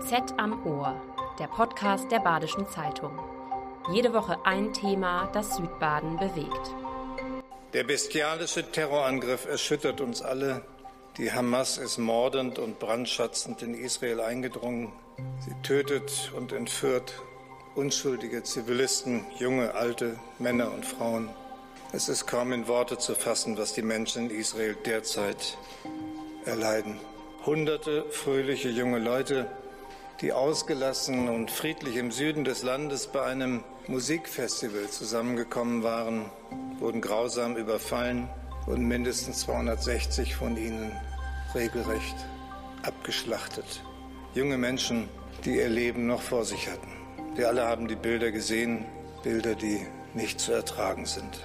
BZ 0.00 0.34
am 0.38 0.66
Ohr, 0.66 0.98
der 1.38 1.46
Podcast 1.46 2.10
der 2.10 2.20
Badischen 2.20 2.66
Zeitung. 2.66 3.18
Jede 3.92 4.14
Woche 4.14 4.38
ein 4.44 4.72
Thema, 4.72 5.28
das 5.34 5.56
Südbaden 5.56 6.16
bewegt. 6.16 6.74
Der 7.74 7.84
bestialische 7.84 8.70
Terrorangriff 8.70 9.46
erschüttert 9.46 10.00
uns 10.00 10.22
alle. 10.22 10.62
Die 11.18 11.30
Hamas 11.30 11.76
ist 11.76 11.98
mordend 11.98 12.58
und 12.58 12.78
brandschatzend 12.78 13.62
in 13.62 13.74
Israel 13.74 14.20
eingedrungen. 14.20 14.90
Sie 15.40 15.54
tötet 15.62 16.32
und 16.34 16.52
entführt 16.52 17.20
unschuldige 17.74 18.42
Zivilisten, 18.42 19.26
junge, 19.38 19.74
alte, 19.74 20.18
Männer 20.38 20.72
und 20.72 20.86
Frauen. 20.86 21.28
Es 21.92 22.08
ist 22.08 22.26
kaum 22.26 22.52
in 22.52 22.68
Worte 22.68 22.96
zu 22.96 23.14
fassen, 23.14 23.58
was 23.58 23.74
die 23.74 23.82
Menschen 23.82 24.30
in 24.30 24.36
Israel 24.38 24.76
derzeit 24.86 25.58
erleiden. 26.46 26.98
Hunderte 27.44 28.04
fröhliche 28.10 28.70
junge 28.70 28.98
Leute, 28.98 29.50
die 30.20 30.32
ausgelassen 30.32 31.28
und 31.28 31.50
friedlich 31.50 31.96
im 31.96 32.10
Süden 32.10 32.44
des 32.44 32.62
Landes 32.62 33.06
bei 33.06 33.22
einem 33.22 33.64
Musikfestival 33.86 34.88
zusammengekommen 34.88 35.82
waren, 35.82 36.26
wurden 36.78 37.00
grausam 37.00 37.56
überfallen 37.56 38.28
und 38.66 38.86
mindestens 38.86 39.40
260 39.40 40.36
von 40.36 40.56
ihnen 40.56 40.92
regelrecht 41.54 42.16
abgeschlachtet. 42.82 43.82
Junge 44.34 44.58
Menschen, 44.58 45.08
die 45.44 45.56
ihr 45.56 45.68
Leben 45.68 46.06
noch 46.06 46.22
vor 46.22 46.44
sich 46.44 46.68
hatten. 46.68 46.92
Wir 47.34 47.48
alle 47.48 47.66
haben 47.66 47.88
die 47.88 47.96
Bilder 47.96 48.30
gesehen, 48.30 48.84
Bilder, 49.22 49.54
die 49.54 49.86
nicht 50.14 50.38
zu 50.38 50.52
ertragen 50.52 51.06
sind. 51.06 51.40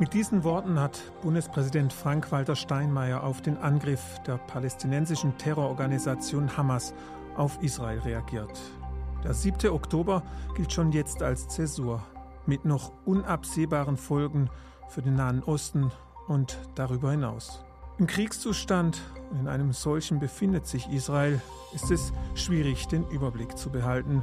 Mit 0.00 0.14
diesen 0.14 0.44
Worten 0.44 0.78
hat 0.78 1.00
Bundespräsident 1.22 1.92
Frank-Walter 1.92 2.54
Steinmeier 2.54 3.24
auf 3.24 3.42
den 3.42 3.58
Angriff 3.58 4.20
der 4.24 4.38
palästinensischen 4.38 5.36
Terrororganisation 5.38 6.56
Hamas 6.56 6.94
auf 7.36 7.60
Israel 7.62 7.98
reagiert. 7.98 8.60
Der 9.24 9.34
7. 9.34 9.70
Oktober 9.70 10.22
gilt 10.54 10.72
schon 10.72 10.92
jetzt 10.92 11.20
als 11.20 11.48
Zäsur, 11.48 12.00
mit 12.46 12.64
noch 12.64 12.92
unabsehbaren 13.06 13.96
Folgen 13.96 14.48
für 14.88 15.02
den 15.02 15.16
Nahen 15.16 15.42
Osten 15.42 15.90
und 16.28 16.56
darüber 16.76 17.10
hinaus. 17.10 17.64
Im 17.98 18.06
Kriegszustand 18.06 19.02
in 19.40 19.48
einem 19.48 19.72
solchen 19.72 20.20
befindet 20.20 20.68
sich 20.68 20.88
Israel, 20.90 21.40
ist 21.74 21.90
es 21.90 22.12
schwierig, 22.36 22.86
den 22.86 23.04
Überblick 23.08 23.58
zu 23.58 23.68
behalten 23.68 24.22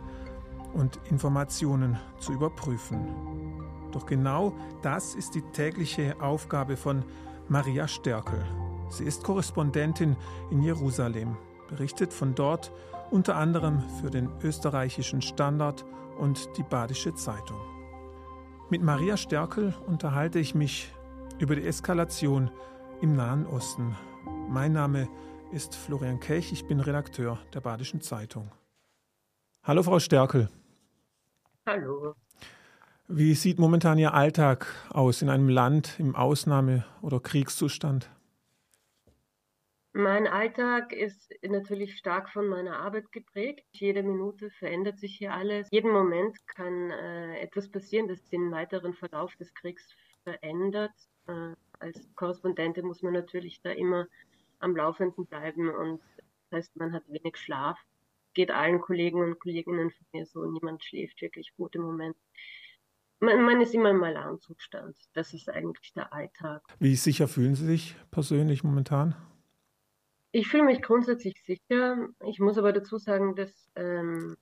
und 0.74 1.02
Informationen 1.10 2.00
zu 2.20 2.32
überprüfen. 2.32 3.45
Doch 3.96 4.06
genau 4.06 4.54
das 4.82 5.16
ist 5.16 5.36
die 5.36 5.42
tägliche 5.42 6.18
Aufgabe 6.20 6.76
von 6.76 7.06
Maria 7.48 7.88
Stärkel. 7.88 8.46
Sie 8.90 9.06
ist 9.06 9.24
Korrespondentin 9.24 10.18
in 10.52 10.62
Jerusalem, 10.62 11.38
berichtet 11.70 12.12
von 12.12 12.36
dort 12.36 12.74
unter 13.10 13.38
anderem 13.38 13.82
für 14.02 14.10
den 14.10 14.30
österreichischen 14.44 15.22
Standard 15.22 15.86
und 16.18 16.50
die 16.58 16.64
Badische 16.64 17.16
Zeitung. 17.16 17.58
Mit 18.70 18.84
Maria 18.84 19.16
Stärkel 19.16 19.74
unterhalte 19.88 20.40
ich 20.40 20.56
mich 20.56 20.94
über 21.40 21.56
die 21.56 21.66
Eskalation 21.66 22.52
im 23.02 23.16
Nahen 23.16 23.48
Osten. 23.48 23.96
Mein 24.50 24.74
Name 24.74 25.08
ist 25.54 25.74
Florian 25.74 26.20
Kech, 26.20 26.52
ich 26.52 26.68
bin 26.68 26.82
Redakteur 26.82 27.40
der 27.54 27.62
Badischen 27.62 28.02
Zeitung. 28.02 28.52
Hallo 29.64 29.84
Frau 29.84 30.00
Stärkel. 30.00 30.50
Hallo. 31.66 32.14
Wie 33.08 33.36
sieht 33.36 33.60
momentan 33.60 34.00
Ihr 34.00 34.16
Alltag 34.16 34.66
aus 34.90 35.22
in 35.22 35.30
einem 35.30 35.48
Land 35.48 36.00
im 36.00 36.16
Ausnahme- 36.16 36.86
oder 37.04 37.20
Kriegszustand? 37.20 38.10
Mein 39.94 40.26
Alltag 40.26 40.92
ist 40.92 41.32
natürlich 41.44 41.98
stark 41.98 42.32
von 42.32 42.48
meiner 42.48 42.80
Arbeit 42.80 43.12
geprägt. 43.12 43.64
Jede 43.74 44.02
Minute 44.02 44.50
verändert 44.50 45.00
sich 45.00 45.16
hier 45.18 45.34
alles. 45.34 45.68
Jeden 45.70 45.92
Moment 45.92 46.36
kann 46.48 46.90
äh, 46.90 47.40
etwas 47.42 47.70
passieren, 47.70 48.08
das 48.08 48.28
den 48.30 48.52
weiteren 48.52 48.96
Verlauf 48.96 49.36
des 49.36 49.54
Kriegs 49.54 49.88
verändert. 50.24 50.96
Äh, 51.28 51.54
als 51.78 52.10
Korrespondentin 52.16 52.88
muss 52.88 53.04
man 53.04 53.14
natürlich 53.14 53.62
da 53.62 53.70
immer 53.70 54.08
am 54.58 54.76
Laufenden 54.76 55.28
bleiben 55.28 55.70
und 55.70 56.02
das 56.50 56.58
heißt, 56.58 56.76
man 56.76 56.92
hat 56.92 57.04
wenig 57.08 57.38
Schlaf. 57.38 57.78
Geht 58.34 58.50
allen 58.50 58.82
Kollegen 58.82 59.22
und 59.22 59.40
Kolleginnen 59.40 59.92
von 59.92 60.08
mir 60.12 60.26
so. 60.26 60.44
Niemand 60.44 60.84
schläft 60.84 61.22
wirklich 61.22 61.56
gut 61.56 61.76
im 61.76 61.84
Moment 61.84 62.18
man, 63.20 63.44
man 63.44 63.62
ist 63.62 63.74
immer 63.74 63.92
im 63.92 64.04
Alarmzustand. 64.04 64.98
Das 65.14 65.34
ist 65.34 65.50
eigentlich 65.50 65.94
der 65.94 66.14
Alltag. 66.14 66.64
Wie 66.80 66.96
sicher 66.96 67.28
fühlen 67.28 67.56
Sie 67.56 67.66
sich 67.66 67.96
persönlich 68.12 68.64
momentan? 68.64 69.16
Ich 70.32 70.48
fühle 70.48 70.64
mich 70.64 70.82
grundsätzlich 70.82 71.42
sicher. 71.44 72.10
Ich 72.26 72.40
muss 72.40 72.58
aber 72.58 72.74
dazu 72.74 72.98
sagen, 72.98 73.36
dass 73.36 73.72
ähm, 73.76 74.36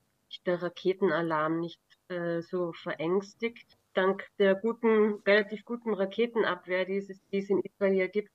der 0.46 0.62
Raketenalarm 0.62 1.60
nicht 1.60 1.82
äh, 2.08 2.42
so 2.42 2.74
verängstigt. 2.74 3.78
Dank 3.94 4.28
der 4.40 4.56
guten, 4.56 5.22
relativ 5.26 5.66
guten 5.66 5.94
Raketenabwehr, 5.94 6.86
die 6.86 6.98
es, 6.98 7.08
die 7.32 7.38
es 7.38 7.50
in 7.50 7.60
Israel 7.60 8.10
gibt, 8.10 8.32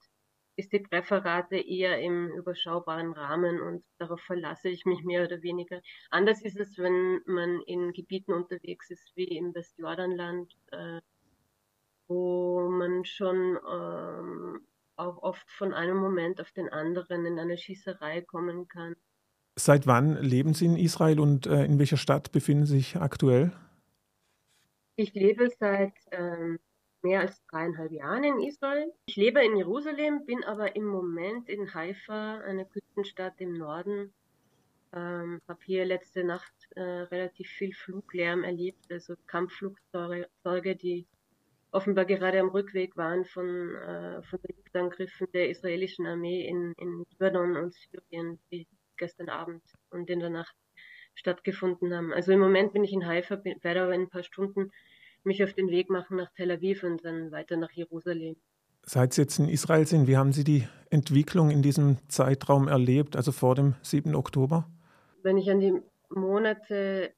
ist 0.58 0.72
die 0.72 0.82
Trefferrate 0.82 1.56
eher 1.56 2.00
im 2.00 2.30
überschaubaren 2.32 3.12
Rahmen 3.12 3.60
und 3.60 3.84
darauf 3.98 4.20
verlasse 4.20 4.68
ich 4.68 4.84
mich 4.86 5.04
mehr 5.04 5.24
oder 5.24 5.40
weniger. 5.42 5.80
Anders 6.10 6.42
ist 6.42 6.58
es, 6.58 6.76
wenn 6.78 7.20
man 7.26 7.62
in 7.62 7.92
Gebieten 7.92 8.32
unterwegs 8.32 8.90
ist 8.90 9.12
wie 9.14 9.36
im 9.36 9.54
Westjordanland, 9.54 10.52
äh, 10.72 11.00
wo 12.08 12.68
man 12.68 13.04
schon 13.04 13.56
ähm, 13.72 14.66
auch 14.96 15.22
oft 15.22 15.48
von 15.48 15.72
einem 15.72 15.96
Moment 15.96 16.40
auf 16.40 16.50
den 16.50 16.68
anderen 16.68 17.24
in 17.24 17.38
eine 17.38 17.56
Schießerei 17.56 18.22
kommen 18.22 18.66
kann. 18.66 18.96
Seit 19.54 19.86
wann 19.86 20.20
leben 20.20 20.54
Sie 20.54 20.66
in 20.66 20.76
Israel 20.76 21.20
und 21.20 21.46
äh, 21.46 21.64
in 21.64 21.78
welcher 21.78 21.96
Stadt 21.96 22.32
befinden 22.32 22.66
Sie 22.66 22.78
sich 22.78 22.96
aktuell? 22.96 23.52
Ich 24.96 25.14
lebe 25.14 25.48
seit 25.60 25.94
ähm, 26.10 26.58
mehr 27.02 27.20
als 27.20 27.44
dreieinhalb 27.46 27.92
Jahren 27.92 28.24
in 28.24 28.40
Israel. 28.40 28.92
Ich 29.06 29.16
lebe 29.16 29.44
in 29.44 29.56
Jerusalem, 29.56 30.24
bin 30.24 30.44
aber 30.44 30.76
im 30.76 30.84
Moment 30.84 31.48
in 31.48 31.72
Haifa, 31.74 32.38
eine 32.38 32.66
Küstenstadt 32.66 33.40
im 33.40 33.54
Norden. 33.54 34.12
Ähm, 34.92 35.40
habe 35.46 35.60
hier 35.64 35.84
letzte 35.84 36.24
Nacht 36.24 36.52
äh, 36.76 36.80
relativ 36.80 37.48
viel 37.48 37.74
Fluglärm 37.74 38.42
erlebt, 38.42 38.90
also 38.90 39.14
Kampfflugzeuge, 39.26 40.76
die 40.76 41.06
offenbar 41.70 42.06
gerade 42.06 42.40
am 42.40 42.48
Rückweg 42.48 42.96
waren 42.96 43.24
von, 43.26 43.74
äh, 43.74 44.22
von 44.22 44.40
den 44.40 44.56
Luftangriffen 44.56 45.30
der 45.32 45.50
israelischen 45.50 46.06
Armee 46.06 46.46
in, 46.46 46.72
in 46.78 47.04
Libanon 47.10 47.56
und 47.56 47.74
Syrien, 47.74 48.38
die 48.50 48.66
gestern 48.96 49.28
Abend 49.28 49.62
und 49.90 50.08
in 50.08 50.20
der 50.20 50.30
Nacht 50.30 50.54
stattgefunden 51.14 51.94
haben. 51.94 52.12
Also 52.12 52.32
im 52.32 52.40
Moment 52.40 52.72
bin 52.72 52.84
ich 52.84 52.92
in 52.92 53.06
Haifa, 53.06 53.42
werde 53.44 53.82
aber 53.82 53.94
in 53.94 54.02
ein 54.02 54.08
paar 54.08 54.22
Stunden 54.22 54.70
mich 55.24 55.42
auf 55.42 55.52
den 55.52 55.68
Weg 55.68 55.90
machen 55.90 56.16
nach 56.16 56.30
Tel 56.34 56.50
Aviv 56.50 56.82
und 56.82 57.04
dann 57.04 57.30
weiter 57.30 57.56
nach 57.56 57.72
Jerusalem. 57.72 58.36
Seit 58.82 59.12
Sie 59.12 59.22
jetzt 59.22 59.38
in 59.38 59.48
Israel 59.48 59.86
sind, 59.86 60.06
wie 60.06 60.16
haben 60.16 60.32
Sie 60.32 60.44
die 60.44 60.66
Entwicklung 60.90 61.50
in 61.50 61.62
diesem 61.62 61.98
Zeitraum 62.08 62.68
erlebt, 62.68 63.16
also 63.16 63.32
vor 63.32 63.54
dem 63.54 63.74
7. 63.82 64.14
Oktober? 64.14 64.66
Wenn 65.22 65.36
ich 65.36 65.50
an 65.50 65.60
die 65.60 65.74
Monate 66.08 67.12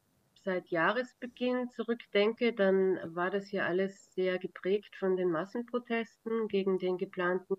seit 0.45 0.69
Jahresbeginn 0.69 1.71
zurückdenke, 1.71 2.53
dann 2.53 2.99
war 3.15 3.31
das 3.31 3.47
hier 3.47 3.67
alles 3.67 4.13
sehr 4.15 4.39
geprägt 4.39 4.97
von 4.97 5.17
den 5.17 5.31
Massenprotesten 5.31 6.49
gegen 6.49 6.79
den 6.79 6.99
geplanten 6.99 7.57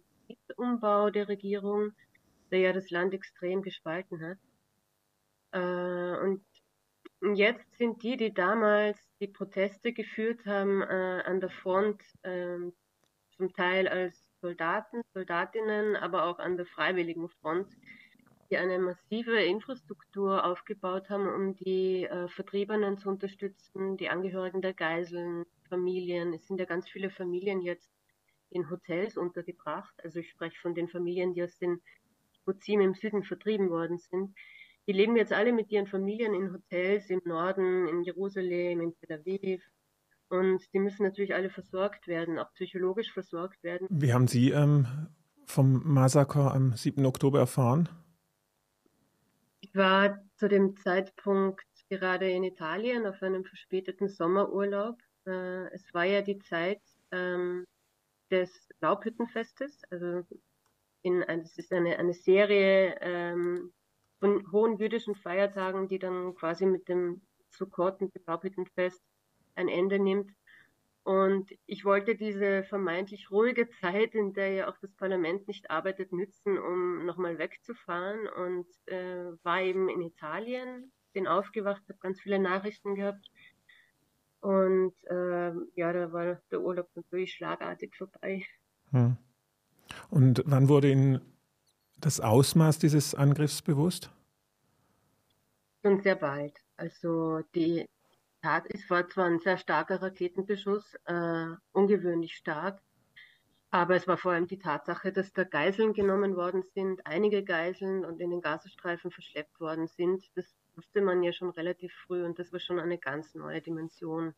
Umbau 0.57 1.09
der 1.09 1.27
Regierung, 1.27 1.91
der 2.51 2.59
ja 2.59 2.73
das 2.73 2.89
Land 2.89 3.13
extrem 3.13 3.61
gespalten 3.61 4.21
hat. 4.21 4.37
Äh, 5.53 6.17
Jetzt 7.23 7.77
sind 7.77 8.01
die, 8.01 8.17
die 8.17 8.33
damals 8.33 8.97
die 9.19 9.27
Proteste 9.27 9.93
geführt 9.93 10.43
haben, 10.47 10.81
äh, 10.81 11.21
an 11.23 11.39
der 11.39 11.51
Front, 11.51 12.01
äh, 12.23 12.57
zum 13.37 13.53
Teil 13.53 13.87
als 13.87 14.25
Soldaten, 14.41 15.01
Soldatinnen, 15.13 15.95
aber 15.95 16.25
auch 16.25 16.39
an 16.39 16.57
der 16.57 16.65
freiwilligen 16.65 17.29
Front, 17.29 17.67
die 18.49 18.57
eine 18.57 18.79
massive 18.79 19.39
Infrastruktur 19.39 20.43
aufgebaut 20.43 21.11
haben, 21.11 21.27
um 21.27 21.55
die 21.55 22.05
äh, 22.05 22.27
Vertriebenen 22.27 22.97
zu 22.97 23.09
unterstützen, 23.09 23.97
die 23.97 24.09
Angehörigen 24.09 24.63
der 24.63 24.73
Geiseln, 24.73 25.45
Familien. 25.69 26.33
Es 26.33 26.47
sind 26.47 26.59
ja 26.59 26.65
ganz 26.65 26.89
viele 26.89 27.11
Familien 27.11 27.61
jetzt 27.61 27.93
in 28.49 28.67
Hotels 28.71 29.15
untergebracht. 29.15 29.93
Also 30.03 30.19
ich 30.19 30.29
spreche 30.31 30.59
von 30.59 30.73
den 30.73 30.87
Familien, 30.87 31.33
die 31.33 31.43
aus 31.43 31.55
den 31.59 31.81
Buzim 32.45 32.81
im 32.81 32.95
Süden 32.95 33.23
vertrieben 33.23 33.69
worden 33.69 33.99
sind 33.99 34.35
die 34.87 34.93
leben 34.93 35.15
jetzt 35.15 35.33
alle 35.33 35.53
mit 35.53 35.71
ihren 35.71 35.87
Familien 35.87 36.33
in 36.33 36.53
Hotels 36.53 37.09
im 37.09 37.21
Norden, 37.25 37.87
in 37.87 38.03
Jerusalem, 38.03 38.81
in 38.81 38.95
Tel 38.95 39.19
Aviv. 39.19 39.63
Und 40.29 40.61
die 40.73 40.79
müssen 40.79 41.03
natürlich 41.03 41.35
alle 41.35 41.49
versorgt 41.49 42.07
werden, 42.07 42.39
auch 42.39 42.51
psychologisch 42.53 43.11
versorgt 43.11 43.63
werden. 43.63 43.87
Wie 43.89 44.13
haben 44.13 44.27
Sie 44.27 44.51
ähm, 44.51 44.87
vom 45.45 45.81
Massaker 45.83 46.53
am 46.53 46.73
7. 46.73 47.05
Oktober 47.05 47.39
erfahren? 47.39 47.89
Ich 49.59 49.75
war 49.75 50.19
zu 50.37 50.47
dem 50.47 50.75
Zeitpunkt 50.77 51.65
gerade 51.89 52.31
in 52.31 52.43
Italien 52.43 53.05
auf 53.05 53.21
einem 53.21 53.43
verspäteten 53.43 54.07
Sommerurlaub. 54.07 54.97
Äh, 55.27 55.67
es 55.73 55.93
war 55.93 56.05
ja 56.05 56.21
die 56.21 56.39
Zeit 56.39 56.81
ähm, 57.11 57.65
des 58.31 58.69
Laubhüttenfestes. 58.79 59.81
Also 59.89 60.25
in, 61.01 61.21
es 61.23 61.57
ist 61.57 61.73
eine, 61.73 61.99
eine 61.99 62.13
Serie 62.13 62.95
ähm, 63.01 63.73
von 64.21 64.49
hohen 64.51 64.77
jüdischen 64.77 65.15
Feiertagen, 65.15 65.87
die 65.87 65.99
dann 65.99 66.35
quasi 66.35 66.65
mit 66.65 66.87
dem 66.87 67.21
Sukkot, 67.49 67.99
mit 67.99 68.15
dem 68.15 68.21
Laubhüttenfest 68.25 69.01
ein 69.55 69.67
Ende 69.67 69.99
nimmt. 69.99 70.31
Und 71.03 71.51
ich 71.65 71.83
wollte 71.83 72.15
diese 72.15 72.63
vermeintlich 72.63 73.31
ruhige 73.31 73.67
Zeit, 73.81 74.13
in 74.13 74.33
der 74.33 74.53
ja 74.53 74.69
auch 74.69 74.77
das 74.77 74.93
Parlament 74.93 75.47
nicht 75.47 75.69
arbeitet, 75.71 76.13
nützen, 76.13 76.57
um 76.59 77.05
nochmal 77.05 77.39
wegzufahren 77.39 78.27
und 78.27 78.67
äh, 78.85 79.33
war 79.43 79.61
eben 79.61 79.89
in 79.89 80.01
Italien, 80.01 80.91
bin 81.11 81.27
aufgewacht, 81.27 81.81
habe 81.89 81.99
ganz 81.99 82.21
viele 82.21 82.39
Nachrichten 82.39 82.95
gehabt 82.95 83.27
und 84.41 84.93
äh, 85.05 85.51
ja, 85.75 85.93
da 85.93 86.11
war 86.11 86.41
der 86.51 86.61
Urlaub 86.61 86.89
natürlich 86.95 87.33
schlagartig 87.33 87.95
vorbei. 87.95 88.43
Hm. 88.91 89.17
Und 90.09 90.43
wann 90.45 90.69
wurde 90.69 90.91
Ihnen 90.91 91.21
das 92.01 92.19
Ausmaß 92.19 92.79
dieses 92.79 93.15
Angriffs 93.15 93.61
bewusst? 93.61 94.11
Schon 95.83 96.01
sehr 96.01 96.15
bald. 96.15 96.53
Also 96.77 97.41
die 97.55 97.87
Tat 98.41 98.65
ist 98.67 98.89
war 98.89 99.07
zwar 99.07 99.25
ein 99.25 99.39
sehr 99.39 99.57
starker 99.57 100.01
Raketenbeschuss, 100.01 100.95
äh, 101.05 101.47
ungewöhnlich 101.73 102.33
stark, 102.35 102.81
aber 103.69 103.95
es 103.95 104.07
war 104.07 104.17
vor 104.17 104.33
allem 104.33 104.47
die 104.47 104.59
Tatsache, 104.59 105.13
dass 105.13 105.31
da 105.31 105.43
Geiseln 105.43 105.93
genommen 105.93 106.35
worden 106.35 106.63
sind, 106.63 107.05
einige 107.05 107.43
Geiseln 107.43 108.03
und 108.03 108.19
in 108.19 108.31
den 108.31 108.41
Gazastreifen 108.41 109.11
verschleppt 109.11 109.59
worden 109.59 109.87
sind. 109.87 110.29
Das 110.35 110.45
wusste 110.75 111.01
man 111.01 111.23
ja 111.23 111.31
schon 111.31 111.51
relativ 111.51 111.93
früh 112.05 112.25
und 112.25 112.37
das 112.37 112.51
war 112.51 112.59
schon 112.59 112.79
eine 112.79 112.97
ganz 112.97 113.33
neue 113.35 113.61
Dimension. 113.61 114.33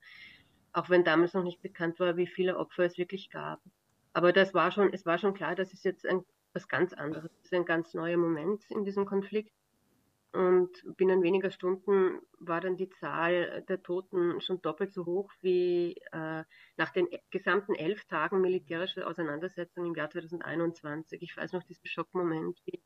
Auch 0.73 0.89
wenn 0.89 1.03
damals 1.03 1.33
noch 1.33 1.43
nicht 1.43 1.61
bekannt 1.61 1.99
war, 1.99 2.17
wie 2.17 2.27
viele 2.27 2.57
Opfer 2.57 2.83
es 2.83 2.97
wirklich 2.97 3.29
gab. 3.29 3.61
Aber 4.13 4.33
das 4.33 4.53
war 4.53 4.71
schon, 4.71 4.93
es 4.93 5.05
war 5.05 5.17
schon 5.17 5.33
klar, 5.33 5.55
das 5.55 5.73
ist 5.73 5.83
jetzt 5.83 6.05
ein, 6.05 6.23
was 6.53 6.67
ganz 6.67 6.93
anderes. 6.93 7.31
Das 7.31 7.45
ist 7.45 7.53
ein 7.53 7.65
ganz 7.65 7.93
neuer 7.93 8.17
Moment 8.17 8.63
in 8.69 8.85
diesem 8.85 9.05
Konflikt. 9.05 9.53
Und 10.33 10.71
binnen 10.97 11.21
weniger 11.21 11.51
Stunden 11.51 12.19
war 12.39 12.59
dann 12.59 12.75
die 12.75 12.89
Zahl 12.89 13.63
der 13.69 13.83
Toten 13.83 14.41
schon 14.41 14.63
doppelt 14.63 14.91
so 14.91 15.05
hoch 15.05 15.31
wie 15.41 15.95
äh, 16.11 16.43
nach 16.75 16.89
den 16.89 17.07
gesamten 17.29 17.75
elf 17.75 18.05
Tagen 18.05 18.41
militärischer 18.41 19.07
Auseinandersetzung 19.07 19.85
im 19.85 19.93
Jahr 19.93 20.09
2021. 20.09 21.21
Ich 21.21 21.37
weiß 21.37 21.53
noch 21.53 21.61
diesen 21.61 21.85
Schockmoment, 21.85 22.59
wie, 22.65 22.81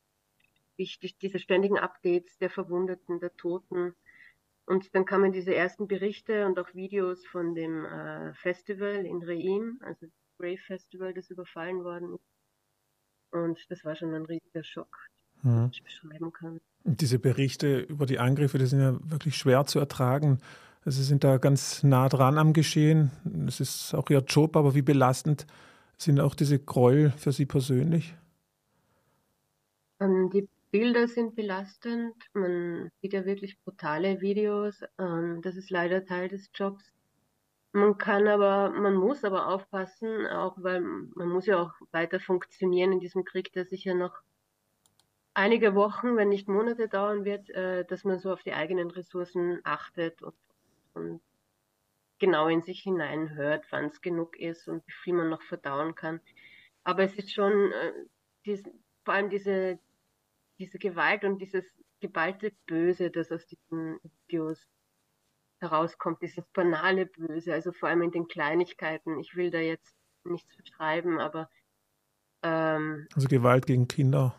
wie 0.76 0.90
diese 1.22 1.38
ständigen 1.38 1.78
Updates 1.78 2.36
der 2.36 2.50
Verwundeten, 2.50 3.18
der 3.18 3.34
Toten. 3.36 3.94
Und 4.66 4.94
dann 4.94 5.06
kamen 5.06 5.32
diese 5.32 5.54
ersten 5.54 5.88
Berichte 5.88 6.44
und 6.44 6.58
auch 6.58 6.74
Videos 6.74 7.26
von 7.26 7.54
dem 7.54 7.86
äh, 7.86 8.34
Festival 8.34 9.06
in 9.06 9.22
Reim, 9.22 9.78
also 9.80 10.04
das 10.04 10.36
Grave 10.36 10.58
Festival, 10.58 11.14
das 11.14 11.30
überfallen 11.30 11.82
worden 11.82 12.14
ist. 12.14 12.37
Und 13.30 13.58
das 13.68 13.84
war 13.84 13.94
schon 13.96 14.14
ein 14.14 14.24
riesiger 14.24 14.64
Schock, 14.64 15.08
den 15.42 15.62
mhm. 15.62 15.70
ich 15.72 15.82
beschreiben 15.82 16.32
kann. 16.32 16.60
Diese 16.84 17.18
Berichte 17.18 17.80
über 17.80 18.06
die 18.06 18.18
Angriffe, 18.18 18.58
die 18.58 18.66
sind 18.66 18.80
ja 18.80 18.98
wirklich 19.02 19.36
schwer 19.36 19.66
zu 19.66 19.78
ertragen. 19.78 20.38
Also 20.84 21.02
Sie 21.02 21.08
sind 21.08 21.24
da 21.24 21.36
ganz 21.38 21.82
nah 21.82 22.08
dran 22.08 22.38
am 22.38 22.52
Geschehen. 22.52 23.10
Es 23.46 23.60
ist 23.60 23.94
auch 23.94 24.08
Ihr 24.10 24.20
Job, 24.20 24.56
aber 24.56 24.74
wie 24.74 24.82
belastend 24.82 25.46
sind 25.98 26.20
auch 26.20 26.34
diese 26.34 26.58
Gräuel 26.58 27.10
für 27.10 27.32
Sie 27.32 27.44
persönlich? 27.44 28.14
Ähm, 30.00 30.30
die 30.32 30.48
Bilder 30.70 31.08
sind 31.08 31.34
belastend. 31.34 32.14
Man 32.32 32.90
sieht 33.02 33.12
ja 33.12 33.24
wirklich 33.24 33.58
brutale 33.64 34.20
Videos. 34.20 34.82
Ähm, 34.98 35.40
das 35.42 35.56
ist 35.56 35.70
leider 35.70 36.04
Teil 36.04 36.28
des 36.28 36.50
Jobs. 36.54 36.84
Man 37.72 37.98
kann 37.98 38.26
aber, 38.28 38.70
man 38.70 38.94
muss 38.94 39.24
aber 39.24 39.48
aufpassen, 39.48 40.26
auch 40.26 40.56
weil 40.58 40.80
man 40.80 41.28
muss 41.28 41.46
ja 41.46 41.60
auch 41.60 41.72
weiter 41.92 42.18
funktionieren 42.18 42.92
in 42.92 43.00
diesem 43.00 43.24
Krieg, 43.24 43.52
der 43.52 43.66
sich 43.66 43.84
ja 43.84 43.94
noch 43.94 44.22
einige 45.34 45.74
Wochen, 45.74 46.16
wenn 46.16 46.30
nicht 46.30 46.48
Monate 46.48 46.88
dauern 46.88 47.24
wird, 47.24 47.50
äh, 47.50 47.84
dass 47.84 48.04
man 48.04 48.18
so 48.18 48.32
auf 48.32 48.42
die 48.42 48.54
eigenen 48.54 48.90
Ressourcen 48.90 49.60
achtet 49.64 50.22
und, 50.22 50.34
und 50.94 51.20
genau 52.18 52.48
in 52.48 52.62
sich 52.62 52.80
hineinhört, 52.82 53.66
wann 53.70 53.86
es 53.86 54.00
genug 54.00 54.38
ist 54.38 54.66
und 54.66 54.86
wie 54.86 54.92
viel 55.04 55.14
man 55.14 55.28
noch 55.28 55.42
verdauen 55.42 55.94
kann. 55.94 56.20
Aber 56.84 57.04
es 57.04 57.14
ist 57.14 57.32
schon 57.32 57.70
äh, 57.70 57.92
dies, 58.46 58.64
vor 59.04 59.14
allem 59.14 59.30
diese, 59.30 59.78
diese 60.58 60.78
Gewalt 60.78 61.24
und 61.24 61.38
dieses 61.38 61.64
geballte 62.00 62.52
Böse, 62.66 63.10
das 63.10 63.30
aus 63.30 63.46
diesen 63.46 64.00
Videos 64.26 64.66
herauskommt, 65.60 66.22
dieses 66.22 66.44
banale 66.52 67.06
Böse, 67.06 67.52
also 67.52 67.72
vor 67.72 67.88
allem 67.88 68.02
in 68.02 68.10
den 68.10 68.28
Kleinigkeiten. 68.28 69.18
Ich 69.18 69.36
will 69.36 69.50
da 69.50 69.58
jetzt 69.58 69.94
nichts 70.24 70.56
beschreiben, 70.56 71.18
aber 71.18 71.48
ähm, 72.42 73.06
also 73.14 73.28
Gewalt 73.28 73.66
gegen 73.66 73.88
Kinder 73.88 74.34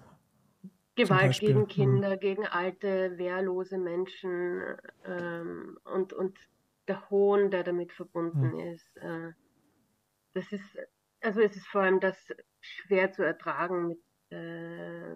Gewalt 0.99 1.39
gegen 1.39 1.61
hm. 1.61 1.67
Kinder, 1.67 2.15
mhm. 2.15 2.19
gegen 2.19 2.45
alte, 2.45 3.17
wehrlose 3.17 3.77
Menschen 3.77 4.61
ähm, 5.05 5.77
und, 5.85 6.13
und 6.13 6.37
der 6.87 7.09
Hohn, 7.09 7.51
der 7.51 7.63
damit 7.63 7.93
verbunden 7.93 8.51
mhm. 8.51 8.59
ist. 8.59 8.97
Äh, 8.97 9.31
das 10.33 10.51
ist, 10.51 10.77
also 11.21 11.41
es 11.41 11.55
ist 11.55 11.67
vor 11.67 11.81
allem 11.81 11.99
das 11.99 12.17
schwer 12.59 13.11
zu 13.11 13.23
ertragen, 13.23 13.87
mit 13.87 13.99
äh, 14.31 15.15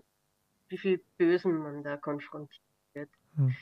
wie 0.69 0.77
viel 0.77 1.03
Bösen 1.17 1.57
man 1.57 1.83
da 1.83 1.97
konfrontiert 1.97 2.61
wird. 2.93 3.09
Mhm. 3.35 3.55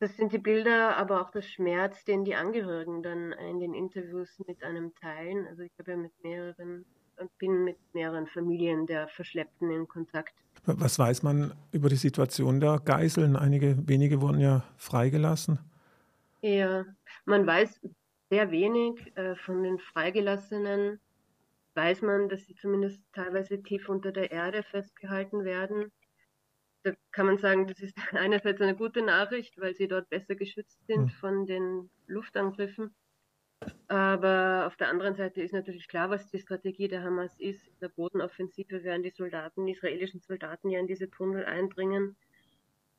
Das 0.00 0.16
sind 0.16 0.32
die 0.32 0.38
Bilder, 0.38 0.96
aber 0.96 1.20
auch 1.20 1.30
der 1.30 1.42
Schmerz, 1.42 2.04
den 2.04 2.24
die 2.24 2.36
Angehörigen 2.36 3.02
dann 3.02 3.32
in 3.32 3.58
den 3.58 3.74
Interviews 3.74 4.38
mit 4.46 4.62
einem 4.62 4.94
teilen. 4.94 5.46
Also 5.48 5.62
ich 5.62 5.72
habe 5.78 5.90
ja 5.92 5.96
mit 5.96 6.12
mehreren 6.22 6.84
und 7.16 7.36
bin 7.38 7.64
mit 7.64 7.76
mehreren 7.94 8.26
Familien 8.26 8.86
der 8.86 9.08
Verschleppten 9.08 9.70
in 9.70 9.88
Kontakt. 9.88 10.34
Was 10.64 10.98
weiß 10.98 11.22
man 11.22 11.52
über 11.72 11.88
die 11.88 11.96
Situation 11.96 12.60
der 12.60 12.80
Geiseln? 12.84 13.36
Einige 13.36 13.76
wenige 13.88 14.20
wurden 14.20 14.40
ja 14.40 14.64
freigelassen. 14.76 15.58
Ja, 16.42 16.84
man 17.24 17.46
weiß 17.46 17.80
sehr 18.30 18.50
wenig 18.50 19.16
äh, 19.16 19.34
von 19.34 19.62
den 19.62 19.78
Freigelassenen. 19.78 21.00
Weiß 21.74 22.02
man, 22.02 22.28
dass 22.28 22.44
sie 22.46 22.54
zumindest 22.54 23.00
teilweise 23.12 23.62
tief 23.62 23.88
unter 23.88 24.12
der 24.12 24.30
Erde 24.30 24.62
festgehalten 24.62 25.44
werden. 25.44 25.90
Da 26.84 26.92
kann 27.10 27.26
man 27.26 27.38
sagen, 27.38 27.66
das 27.66 27.80
ist 27.80 27.96
einerseits 28.12 28.60
eine 28.60 28.76
gute 28.76 29.02
Nachricht, 29.02 29.58
weil 29.60 29.74
sie 29.74 29.88
dort 29.88 30.08
besser 30.08 30.34
geschützt 30.34 30.86
sind 30.86 31.10
hm. 31.10 31.16
von 31.20 31.46
den 31.46 31.90
Luftangriffen. 32.06 32.94
Aber 33.88 34.66
auf 34.66 34.76
der 34.76 34.88
anderen 34.88 35.16
Seite 35.16 35.42
ist 35.42 35.52
natürlich 35.52 35.88
klar, 35.88 36.10
was 36.10 36.28
die 36.30 36.38
Strategie 36.38 36.86
der 36.86 37.02
Hamas 37.02 37.34
ist. 37.38 37.66
In 37.66 37.74
der 37.80 37.88
Bodenoffensive 37.88 38.84
werden 38.84 39.02
die 39.02 39.10
Soldaten, 39.10 39.66
die 39.66 39.72
israelischen 39.72 40.20
Soldaten 40.20 40.70
ja 40.70 40.78
in 40.78 40.86
diese 40.86 41.10
Tunnel 41.10 41.44
eindringen 41.44 42.16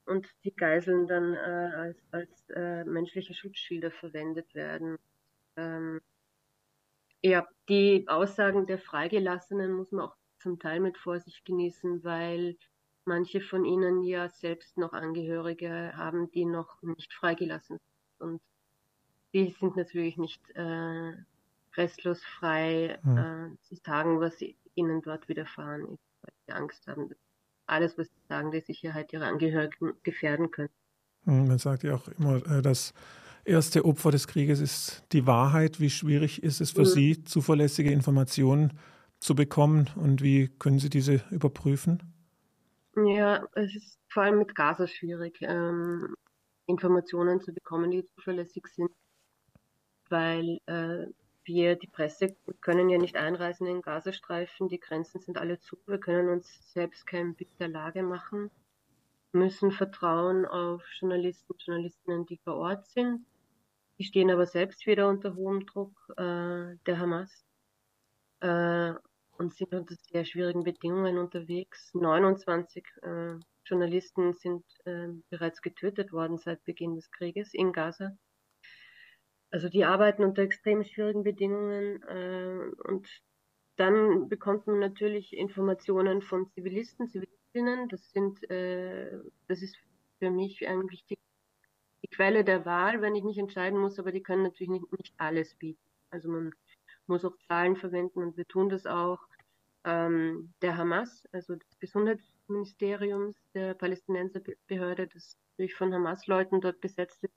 und 0.06 0.28
die 0.44 0.56
Geiseln 0.56 1.08
dann 1.08 1.34
äh, 1.36 1.38
als, 1.76 1.98
als 2.12 2.50
äh, 2.50 2.84
menschliche 2.84 3.34
Schutzschilder 3.34 3.92
verwendet 3.92 4.54
werden. 4.54 4.98
Ähm, 5.56 6.02
ja, 7.22 7.48
die 7.70 8.06
Aussagen 8.08 8.66
der 8.66 8.80
Freigelassenen 8.80 9.72
muss 9.72 9.92
man 9.92 10.06
auch 10.06 10.16
zum 10.40 10.60
Teil 10.60 10.80
mit 10.80 10.98
Vorsicht 10.98 11.46
genießen, 11.46 12.04
weil 12.04 12.58
manche 13.06 13.42
von 13.42 13.66
ihnen 13.66 14.04
ja 14.04 14.30
selbst 14.30 14.78
noch 14.78 14.94
Angehörige 14.94 15.94
haben, 15.96 16.32
die 16.32 16.46
noch 16.46 16.82
nicht 16.82 17.14
freigelassen 17.14 17.78
sind. 17.78 18.30
Und 18.30 18.42
die 19.34 19.56
sind 19.60 19.76
natürlich 19.76 20.18
nicht 20.18 20.42
äh, 20.56 21.14
restlos 21.76 22.24
frei 22.40 23.00
mhm. 23.04 23.18
äh, 23.18 23.68
zu 23.68 23.76
sagen, 23.76 24.20
was 24.20 24.36
ihnen 24.76 25.02
dort 25.02 25.28
widerfahren 25.28 25.82
ist, 25.82 26.04
weil 26.22 26.34
sie 26.46 26.54
Angst 26.54 26.88
haben, 26.88 27.10
dass 27.10 27.18
alles, 27.68 27.98
was 27.98 28.08
sie 28.08 28.28
sagen, 28.28 28.52
die 28.52 28.62
Sicherheit 28.62 29.14
ihrer 29.14 29.28
Angehörigen 29.28 29.94
gefährden 30.04 30.52
könnte. 30.52 30.74
Hm, 31.26 31.48
man 31.48 31.60
sagt 31.60 31.84
ja 31.84 31.96
auch 31.96 32.08
immer, 32.08 32.38
äh, 32.50 32.62
das 32.62 32.94
erste 33.46 33.86
Opfer 33.86 34.12
des 34.12 34.28
Krieges 34.28 34.60
ist 34.60 35.04
die 35.12 35.26
Wahrheit. 35.26 35.80
Wie 35.80 35.90
schwierig 35.90 36.44
ist 36.44 36.62
es 36.62 36.72
für 36.72 36.82
mhm. 36.82 36.86
Sie, 36.86 37.24
zuverlässige 37.24 37.92
Informationen 37.92 38.74
zu 39.20 39.36
bekommen 39.36 39.90
und 39.96 40.22
wie 40.22 40.48
können 40.48 40.80
Sie 40.80 40.90
diese 40.90 41.22
überprüfen? 41.30 42.02
Ja, 43.06 43.48
es 43.54 43.76
ist 43.76 44.00
vor 44.10 44.24
allem 44.24 44.40
mit 44.40 44.56
Gaza 44.56 44.88
schwierig, 44.88 45.38
ähm, 45.42 46.16
Informationen 46.66 47.42
zu 47.42 47.54
bekommen, 47.54 47.92
die 47.92 48.06
zuverlässig 48.06 48.68
sind 48.68 48.92
weil 50.10 50.60
äh, 50.66 51.08
wir, 51.44 51.76
die 51.76 51.88
Presse, 51.88 52.36
können 52.62 52.90
ja 52.90 52.98
nicht 52.98 53.16
einreisen 53.16 53.68
in 53.68 53.76
den 53.76 53.82
Gazastreifen, 53.82 54.68
die 54.68 54.80
Grenzen 54.80 55.20
sind 55.20 55.38
alle 55.38 55.60
zu, 55.60 55.78
wir 55.88 56.00
können 56.00 56.30
uns 56.30 56.74
selbst 56.74 57.08
kein 57.08 57.36
Bild 57.36 57.60
der 57.60 57.70
Lage 57.70 58.04
machen, 58.04 58.52
müssen 59.32 59.72
vertrauen 59.72 60.46
auf 60.46 60.84
Journalisten, 61.00 61.54
Journalistinnen, 61.58 62.26
die 62.26 62.38
vor 62.38 62.56
Ort 62.56 62.88
sind. 62.88 63.26
Die 63.98 64.04
stehen 64.04 64.32
aber 64.32 64.46
selbst 64.46 64.86
wieder 64.88 65.10
unter 65.10 65.36
hohem 65.36 65.66
Druck 65.66 65.94
äh, 66.18 66.76
der 66.86 67.00
Hamas 67.00 67.46
äh, 68.40 68.94
und 69.40 69.56
sind 69.56 69.74
unter 69.74 69.96
sehr 69.96 70.26
schwierigen 70.26 70.64
Bedingungen 70.64 71.18
unterwegs. 71.18 71.94
29 71.94 72.86
äh, 73.02 73.36
Journalisten 73.66 74.34
sind 74.34 74.66
äh, 74.84 75.08
bereits 75.30 75.62
getötet 75.62 76.12
worden 76.12 76.38
seit 76.38 76.64
Beginn 76.66 76.96
des 76.96 77.10
Krieges 77.10 77.54
in 77.54 77.72
Gaza. 77.72 78.18
Also 79.50 79.70
die 79.70 79.86
arbeiten 79.86 80.24
unter 80.24 80.44
extrem 80.44 80.84
schwierigen 80.84 81.24
Bedingungen 81.24 82.04
äh, 82.04 82.88
und 82.90 83.08
dann 83.78 84.28
bekommt 84.28 84.68
man 84.68 84.80
natürlich 84.80 85.32
Informationen 85.36 86.22
von 86.22 86.52
Zivilisten, 86.52 87.08
Zivilistinnen. 87.08 87.88
Das 87.88 88.12
sind, 88.12 88.44
äh, 88.52 89.18
das 89.48 89.62
ist 89.62 89.78
für 90.20 90.30
mich 90.30 90.68
eigentlich 90.68 91.06
die, 91.06 91.18
die 92.04 92.10
Quelle 92.10 92.44
der 92.44 92.66
Wahl, 92.66 93.02
wenn 93.02 93.16
ich 93.16 93.24
mich 93.24 93.38
entscheiden 93.38 93.80
muss, 93.80 94.00
aber 94.00 94.12
die 94.12 94.22
können 94.22 94.44
natürlich 94.44 94.70
nicht, 94.70 94.92
nicht 94.98 95.14
alles 95.18 95.56
bieten. 95.56 95.82
Also 96.12 96.30
man 96.30 96.52
muss 97.10 97.26
auch 97.26 97.36
Zahlen 97.48 97.76
verwenden 97.76 98.24
und 98.24 98.38
wir 98.38 98.48
tun 98.48 98.70
das 98.70 98.86
auch. 98.86 99.20
Ähm, 99.84 100.54
der 100.62 100.78
Hamas, 100.78 101.28
also 101.32 101.56
des 101.56 101.80
Gesundheitsministeriums 101.80 103.38
der 103.54 103.74
Palästinenserbehörde, 103.74 105.08
das 105.08 105.38
durch 105.58 105.74
von 105.76 105.94
Hamas-Leuten 105.94 106.62
dort 106.62 106.82
besetzt 106.82 107.24
ist. 107.24 107.34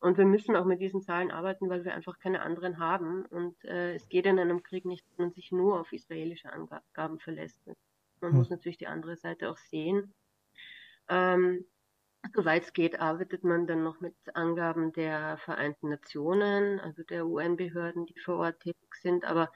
Und 0.00 0.16
wir 0.16 0.26
müssen 0.26 0.54
auch 0.54 0.64
mit 0.64 0.80
diesen 0.80 1.02
Zahlen 1.02 1.30
arbeiten, 1.30 1.68
weil 1.68 1.84
wir 1.84 1.94
einfach 1.94 2.18
keine 2.18 2.42
anderen 2.42 2.78
haben. 2.78 3.24
Und 3.26 3.62
äh, 3.64 3.94
es 3.94 4.08
geht 4.08 4.26
in 4.26 4.38
einem 4.38 4.62
Krieg 4.62 4.84
nicht, 4.84 5.04
dass 5.06 5.18
man 5.18 5.32
sich 5.32 5.50
nur 5.50 5.80
auf 5.80 5.92
israelische 5.92 6.52
Angaben 6.52 7.18
verlässt. 7.18 7.60
Man 8.20 8.30
hm. 8.30 8.38
muss 8.38 8.50
natürlich 8.50 8.78
die 8.78 8.86
andere 8.86 9.16
Seite 9.16 9.50
auch 9.50 9.58
sehen. 9.58 10.14
Ähm, 11.08 11.64
Soweit 12.34 12.64
es 12.64 12.72
geht, 12.72 13.00
arbeitet 13.00 13.44
man 13.44 13.66
dann 13.66 13.84
noch 13.84 14.00
mit 14.00 14.14
Angaben 14.34 14.92
der 14.92 15.38
Vereinten 15.38 15.88
Nationen, 15.88 16.80
also 16.80 17.02
der 17.02 17.26
UN-Behörden, 17.26 18.06
die 18.06 18.18
vor 18.18 18.36
Ort 18.38 18.60
tätig 18.60 18.87
sind. 19.00 19.24
Aber 19.24 19.50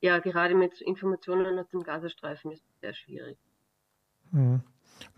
ja, 0.00 0.18
gerade 0.18 0.54
mit 0.54 0.80
Informationen 0.80 1.58
aus 1.58 1.68
dem 1.70 1.82
Gazastreifen 1.82 2.52
ist 2.52 2.64
es 2.68 2.80
sehr 2.80 2.94
schwierig. 2.94 3.38
Mhm. 4.30 4.62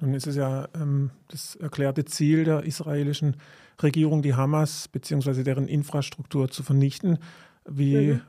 Nun 0.01 0.15
ist 0.15 0.27
es 0.27 0.37
ja 0.37 0.69
ähm, 0.75 1.11
das 1.29 1.57
erklärte 1.57 2.05
Ziel 2.05 2.45
der 2.45 2.65
israelischen 2.65 3.37
Regierung, 3.83 4.23
die 4.23 4.35
Hamas 4.35 4.89
bzw. 4.89 5.43
deren 5.43 5.69
Infrastruktur 5.69 6.49
zu 6.51 6.63
vernichten. 6.63 7.19
Wie 7.65 8.15
mhm. 8.15 8.23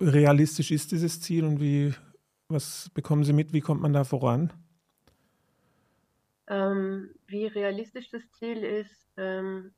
realistisch 0.00 0.70
ist 0.70 0.92
dieses 0.92 1.20
Ziel 1.20 1.44
und 1.44 1.60
wie, 1.60 1.94
was 2.48 2.90
bekommen 2.94 3.24
Sie 3.24 3.32
mit? 3.32 3.52
Wie 3.52 3.60
kommt 3.60 3.82
man 3.82 3.92
da 3.92 4.04
voran? 4.04 4.52
Ähm, 6.46 7.10
wie 7.26 7.46
realistisch 7.46 8.10
das 8.10 8.22
Ziel 8.32 8.58
ist, 8.58 9.08
ähm, 9.16 9.72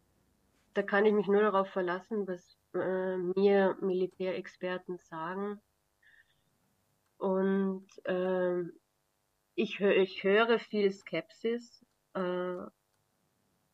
da 0.74 0.82
kann 0.82 1.06
ich 1.06 1.12
mich 1.12 1.26
nur 1.26 1.40
darauf 1.40 1.68
verlassen, 1.68 2.26
was 2.26 2.55
äh, 2.80 3.16
mir 3.18 3.76
Militärexperten 3.80 4.98
sagen. 4.98 5.60
Und 7.18 7.86
äh, 8.04 8.62
ich, 9.54 9.80
ich 9.80 10.22
höre 10.22 10.58
viel 10.58 10.92
Skepsis, 10.92 11.84
äh, 12.14 12.58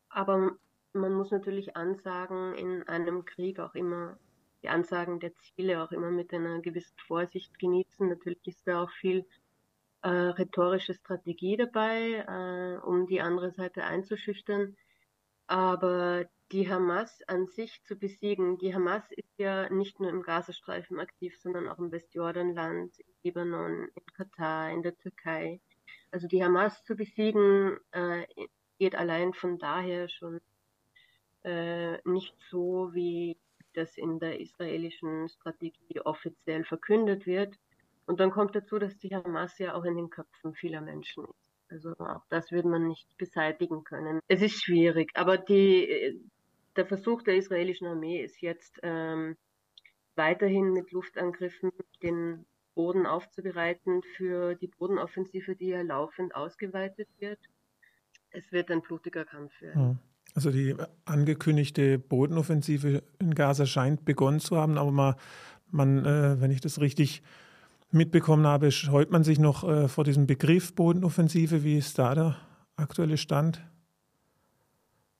aber 0.08 0.56
man 0.92 1.12
muss 1.14 1.30
natürlich 1.30 1.76
Ansagen 1.76 2.54
in 2.54 2.82
einem 2.84 3.24
Krieg 3.24 3.58
auch 3.58 3.74
immer, 3.74 4.18
die 4.62 4.68
Ansagen 4.68 5.18
der 5.18 5.34
Ziele 5.36 5.82
auch 5.82 5.90
immer 5.90 6.10
mit 6.10 6.32
einer 6.32 6.60
gewissen 6.60 6.96
Vorsicht 7.06 7.58
genießen. 7.58 8.08
Natürlich 8.08 8.46
ist 8.46 8.66
da 8.66 8.82
auch 8.82 8.90
viel 8.90 9.26
äh, 10.02 10.08
rhetorische 10.08 10.94
Strategie 10.94 11.56
dabei, 11.56 12.24
äh, 12.28 12.86
um 12.86 13.06
die 13.06 13.20
andere 13.20 13.50
Seite 13.50 13.84
einzuschüchtern. 13.84 14.76
Aber 15.46 16.26
die 16.52 16.70
Hamas 16.70 17.22
an 17.28 17.46
sich 17.46 17.82
zu 17.84 17.96
besiegen, 17.96 18.58
die 18.58 18.74
Hamas 18.74 19.10
ist 19.12 19.38
ja 19.38 19.70
nicht 19.70 20.00
nur 20.00 20.10
im 20.10 20.22
Gazastreifen 20.22 21.00
aktiv, 21.00 21.36
sondern 21.38 21.66
auch 21.66 21.78
im 21.78 21.90
Westjordanland, 21.90 22.98
im 22.98 23.06
Libanon, 23.22 23.88
in 23.94 24.06
Katar, 24.14 24.70
in 24.70 24.82
der 24.82 24.96
Türkei. 24.98 25.60
Also 26.10 26.28
die 26.28 26.44
Hamas 26.44 26.84
zu 26.84 26.94
besiegen 26.94 27.78
äh, 27.92 28.26
geht 28.78 28.94
allein 28.94 29.32
von 29.32 29.58
daher 29.58 30.08
schon 30.08 30.40
äh, 31.44 31.96
nicht 32.06 32.36
so, 32.50 32.90
wie 32.92 33.38
das 33.72 33.96
in 33.96 34.18
der 34.18 34.38
israelischen 34.38 35.30
Strategie 35.30 36.00
offiziell 36.04 36.64
verkündet 36.64 37.26
wird. 37.26 37.58
Und 38.04 38.20
dann 38.20 38.30
kommt 38.30 38.54
dazu, 38.54 38.78
dass 38.78 38.98
die 38.98 39.14
Hamas 39.14 39.58
ja 39.58 39.74
auch 39.74 39.84
in 39.84 39.96
den 39.96 40.10
Köpfen 40.10 40.54
vieler 40.54 40.82
Menschen 40.82 41.24
ist. 41.24 41.52
Also 41.70 41.92
auch 41.98 42.26
das 42.28 42.52
würde 42.52 42.68
man 42.68 42.86
nicht 42.86 43.16
beseitigen 43.16 43.82
können. 43.84 44.20
Es 44.28 44.42
ist 44.42 44.62
schwierig, 44.62 45.10
aber 45.14 45.38
die, 45.38 46.20
der 46.76 46.86
Versuch 46.86 47.22
der 47.22 47.36
israelischen 47.36 47.86
Armee 47.86 48.22
ist 48.22 48.40
jetzt 48.40 48.78
ähm, 48.82 49.36
weiterhin 50.14 50.72
mit 50.72 50.92
Luftangriffen 50.92 51.72
den 52.02 52.44
Boden 52.74 53.06
aufzubereiten 53.06 54.02
für 54.16 54.54
die 54.54 54.68
Bodenoffensive, 54.68 55.56
die 55.56 55.68
ja 55.68 55.82
laufend 55.82 56.34
ausgeweitet 56.34 57.08
wird. 57.18 57.38
Es 58.30 58.50
wird 58.52 58.70
ein 58.70 58.80
blutiger 58.80 59.24
Kampf 59.24 59.52
werden. 59.60 59.82
Hm. 59.90 59.98
Also 60.34 60.50
die 60.50 60.74
angekündigte 61.04 61.98
Bodenoffensive 61.98 63.02
in 63.18 63.34
Gaza 63.34 63.66
scheint 63.66 64.06
begonnen 64.06 64.40
zu 64.40 64.56
haben, 64.56 64.78
aber 64.78 64.90
man, 64.90 65.14
man 65.70 66.06
äh, 66.06 66.40
wenn 66.40 66.50
ich 66.50 66.62
das 66.62 66.80
richtig 66.80 67.22
mitbekommen 67.90 68.46
habe, 68.46 68.70
scheut 68.70 69.10
man 69.10 69.24
sich 69.24 69.38
noch 69.38 69.68
äh, 69.68 69.88
vor 69.88 70.04
diesem 70.04 70.26
Begriff 70.26 70.74
Bodenoffensive. 70.74 71.64
Wie 71.64 71.76
ist 71.76 71.98
da 71.98 72.14
der 72.14 72.36
aktuelle 72.76 73.18
Stand? 73.18 73.62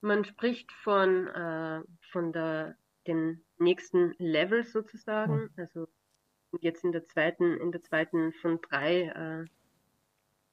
Man 0.03 0.25
spricht 0.25 0.69
von, 0.83 1.27
äh, 1.27 1.81
von 2.11 2.33
der, 2.33 2.75
den 3.07 3.41
nächsten 3.57 4.13
Level 4.17 4.65
sozusagen, 4.65 5.49
also 5.55 5.87
jetzt 6.59 6.83
in 6.83 6.91
der 6.91 7.05
zweiten, 7.05 7.57
in 7.57 7.71
der 7.71 7.81
zweiten 7.81 8.33
von 8.33 8.59
drei 8.59 9.47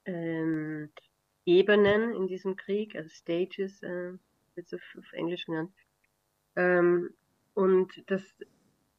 äh, 0.07 0.11
ähm, 0.11 0.91
Ebenen 1.45 2.15
in 2.15 2.29
diesem 2.29 2.55
Krieg, 2.55 2.95
also 2.95 3.09
Stages, 3.11 3.83
äh, 3.83 4.13
jetzt 4.55 4.73
auf, 4.73 4.83
auf 4.97 5.13
Englisch 5.15 5.47
genannt. 5.47 5.73
Ähm, 6.55 7.11
und 7.55 8.09
das 8.09 8.23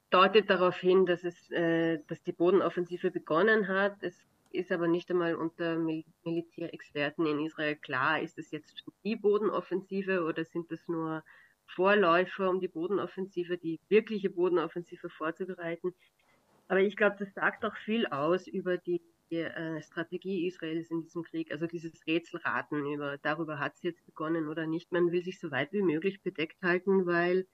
deutet 0.09 0.49
darauf 0.49 0.75
hin, 0.75 1.05
dass 1.05 1.23
es, 1.23 1.49
äh, 1.51 1.99
dass 2.07 2.21
die 2.23 2.33
Bodenoffensive 2.33 3.09
begonnen 3.09 3.69
hat. 3.69 4.03
Es 4.03 4.27
ist 4.53 4.71
aber 4.71 4.87
nicht 4.87 5.09
einmal 5.09 5.35
unter 5.35 5.77
Mil 5.77 6.03
Militärexperten 6.23 7.25
in 7.25 7.45
Israel 7.45 7.75
klar, 7.75 8.21
ist 8.21 8.37
es 8.37 8.51
jetzt 8.51 8.83
die 9.03 9.15
Bodenoffensive 9.15 10.23
oder 10.23 10.45
sind 10.45 10.71
das 10.71 10.87
nur 10.87 11.23
Vorläufer, 11.67 12.49
um 12.49 12.59
die 12.59 12.67
Bodenoffensive, 12.67 13.57
die 13.57 13.79
wirkliche 13.89 14.29
Bodenoffensive 14.29 15.09
vorzubereiten. 15.09 15.93
Aber 16.67 16.81
ich 16.81 16.95
glaube, 16.95 17.15
das 17.19 17.33
sagt 17.33 17.65
auch 17.65 17.75
viel 17.77 18.05
aus 18.07 18.47
über 18.47 18.77
die 18.77 19.01
äh, 19.29 19.81
Strategie 19.81 20.47
Israels 20.47 20.91
in 20.91 21.01
diesem 21.01 21.23
Krieg, 21.23 21.51
also 21.51 21.65
dieses 21.65 22.05
Rätselraten 22.05 22.85
über, 22.85 23.17
darüber 23.17 23.59
hat 23.59 23.75
es 23.75 23.83
jetzt 23.83 24.05
begonnen 24.05 24.47
oder 24.47 24.67
nicht. 24.67 24.91
Man 24.91 25.11
will 25.11 25.23
sich 25.23 25.39
so 25.39 25.51
weit 25.51 25.71
wie 25.71 25.81
möglich 25.81 26.21
bedeckt 26.21 26.61
halten, 26.61 27.05
weil 27.05 27.47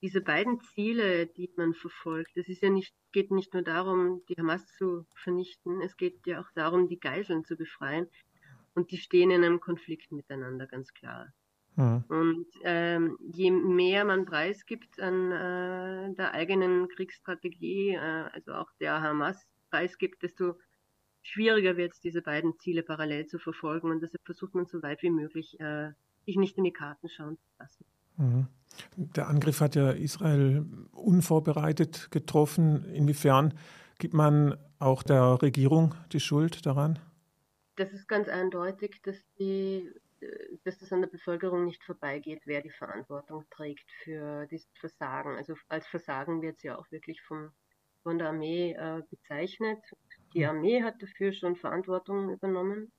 diese 0.00 0.20
beiden 0.20 0.60
Ziele, 0.60 1.26
die 1.26 1.50
man 1.56 1.74
verfolgt, 1.74 2.36
es 2.36 2.48
ist 2.48 2.62
ja 2.62 2.70
nicht, 2.70 2.94
geht 3.12 3.30
nicht 3.30 3.52
nur 3.52 3.62
darum, 3.62 4.22
die 4.28 4.36
Hamas 4.36 4.66
zu 4.76 5.06
vernichten, 5.14 5.80
es 5.80 5.96
geht 5.96 6.26
ja 6.26 6.40
auch 6.40 6.50
darum, 6.54 6.88
die 6.88 7.00
Geiseln 7.00 7.44
zu 7.44 7.56
befreien. 7.56 8.06
Und 8.74 8.92
die 8.92 8.98
stehen 8.98 9.32
in 9.32 9.42
einem 9.42 9.60
Konflikt 9.60 10.12
miteinander, 10.12 10.66
ganz 10.66 10.92
klar. 10.94 11.32
Mhm. 11.74 12.04
Und 12.08 12.46
ähm, 12.62 13.18
je 13.20 13.50
mehr 13.50 14.04
man 14.04 14.24
preisgibt 14.24 15.00
an 15.00 15.32
äh, 15.32 16.14
der 16.14 16.32
eigenen 16.32 16.88
Kriegsstrategie, 16.88 17.94
äh, 17.94 17.98
also 18.32 18.54
auch 18.54 18.70
der 18.80 19.00
Hamas 19.00 19.46
preisgibt, 19.70 20.22
desto 20.22 20.58
schwieriger 21.22 21.76
wird 21.76 21.92
es, 21.92 22.00
diese 22.00 22.22
beiden 22.22 22.58
Ziele 22.58 22.82
parallel 22.82 23.26
zu 23.26 23.38
verfolgen. 23.38 23.90
Und 23.90 24.00
deshalb 24.00 24.24
versucht 24.24 24.54
man 24.54 24.66
so 24.66 24.82
weit 24.82 25.02
wie 25.02 25.10
möglich, 25.10 25.58
äh, 25.60 25.90
sich 26.24 26.36
nicht 26.36 26.56
in 26.56 26.64
die 26.64 26.72
Karten 26.72 27.08
schauen 27.08 27.36
zu 27.36 27.50
lassen. 27.58 27.84
Mhm. 28.16 28.46
Der 28.96 29.28
Angriff 29.28 29.60
hat 29.60 29.74
ja 29.74 29.90
Israel 29.90 30.64
unvorbereitet 30.92 32.10
getroffen. 32.10 32.84
Inwiefern 32.92 33.54
gibt 33.98 34.14
man 34.14 34.56
auch 34.78 35.02
der 35.02 35.42
Regierung 35.42 35.94
die 36.12 36.20
Schuld 36.20 36.64
daran? 36.64 36.98
Das 37.76 37.92
ist 37.92 38.08
ganz 38.08 38.28
eindeutig, 38.28 39.00
dass, 39.02 39.16
die, 39.38 39.92
dass 40.64 40.78
das 40.78 40.92
an 40.92 41.00
der 41.00 41.08
Bevölkerung 41.08 41.64
nicht 41.64 41.84
vorbeigeht, 41.84 42.42
wer 42.44 42.60
die 42.60 42.70
Verantwortung 42.70 43.44
trägt 43.50 43.90
für 44.02 44.46
dieses 44.46 44.68
Versagen. 44.80 45.36
Also 45.36 45.54
als 45.68 45.86
Versagen 45.86 46.42
wird 46.42 46.56
es 46.56 46.64
ja 46.64 46.78
auch 46.78 46.90
wirklich 46.90 47.22
vom, 47.22 47.50
von 48.02 48.18
der 48.18 48.28
Armee 48.28 48.72
äh, 48.72 49.02
bezeichnet. 49.10 49.78
Die 50.34 50.46
hm. 50.46 50.56
Armee 50.56 50.82
hat 50.82 51.02
dafür 51.02 51.32
schon 51.32 51.56
Verantwortung 51.56 52.30
übernommen. 52.30 52.92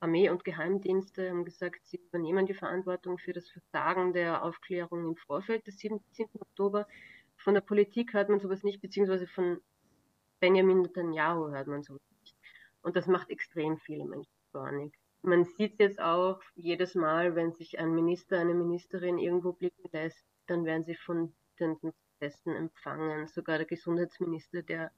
Armee 0.00 0.30
und 0.30 0.44
Geheimdienste 0.44 1.28
haben 1.28 1.44
gesagt, 1.44 1.80
sie 1.84 1.98
übernehmen 1.98 2.46
die 2.46 2.54
Verantwortung 2.54 3.18
für 3.18 3.32
das 3.34 3.48
Versagen 3.50 4.12
der 4.12 4.42
Aufklärung 4.42 5.06
im 5.06 5.16
Vorfeld 5.16 5.66
des 5.66 5.78
17. 5.78 6.26
Oktober. 6.40 6.88
Von 7.36 7.54
der 7.54 7.60
Politik 7.60 8.14
hört 8.14 8.30
man 8.30 8.40
sowas 8.40 8.62
nicht, 8.62 8.80
beziehungsweise 8.80 9.26
von 9.26 9.60
Benjamin 10.40 10.82
Netanyahu 10.82 11.50
hört 11.50 11.68
man 11.68 11.82
sowas 11.82 12.00
nicht. 12.20 12.34
Und 12.82 12.96
das 12.96 13.06
macht 13.06 13.28
extrem 13.30 13.78
viele 13.78 14.06
Menschen 14.06 14.32
zornig. 14.52 14.94
Man 15.22 15.44
sieht 15.44 15.74
es 15.74 15.78
jetzt 15.78 16.00
auch 16.00 16.40
jedes 16.54 16.94
Mal, 16.94 17.34
wenn 17.36 17.52
sich 17.52 17.78
ein 17.78 17.94
Minister, 17.94 18.38
eine 18.38 18.54
Ministerin 18.54 19.18
irgendwo 19.18 19.52
blicken 19.52 19.88
lässt, 19.92 20.24
dann 20.46 20.64
werden 20.64 20.82
sie 20.82 20.94
von 20.94 21.34
den 21.58 21.76
Protesten 21.78 22.56
empfangen. 22.56 23.26
Sogar 23.26 23.58
der 23.58 23.66
Gesundheitsminister, 23.66 24.62
der 24.62 24.90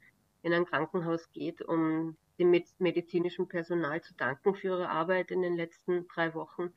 in 0.43 0.53
ein 0.53 0.65
Krankenhaus 0.65 1.31
geht, 1.31 1.61
um 1.61 2.15
dem 2.37 2.51
medizinischen 2.79 3.47
Personal 3.47 4.01
zu 4.01 4.13
danken 4.15 4.55
für 4.55 4.67
ihre 4.67 4.89
Arbeit 4.89 5.31
in 5.31 5.41
den 5.41 5.55
letzten 5.55 6.07
drei 6.07 6.33
Wochen, 6.33 6.73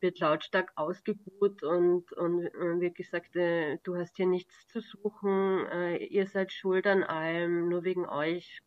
wird 0.00 0.20
lautstark 0.20 0.72
ausgebuht 0.76 1.62
und, 1.62 2.12
und, 2.12 2.42
wird 2.80 2.94
gesagt, 2.94 3.36
äh, 3.36 3.78
du 3.82 3.96
hast 3.96 4.16
hier 4.16 4.26
nichts 4.26 4.68
zu 4.68 4.80
suchen, 4.80 5.66
äh, 5.66 5.96
ihr 5.96 6.26
seid 6.26 6.52
schuld 6.52 6.86
an 6.86 7.02
allem, 7.02 7.68
nur 7.68 7.84
wegen 7.84 8.06
euch 8.06 8.62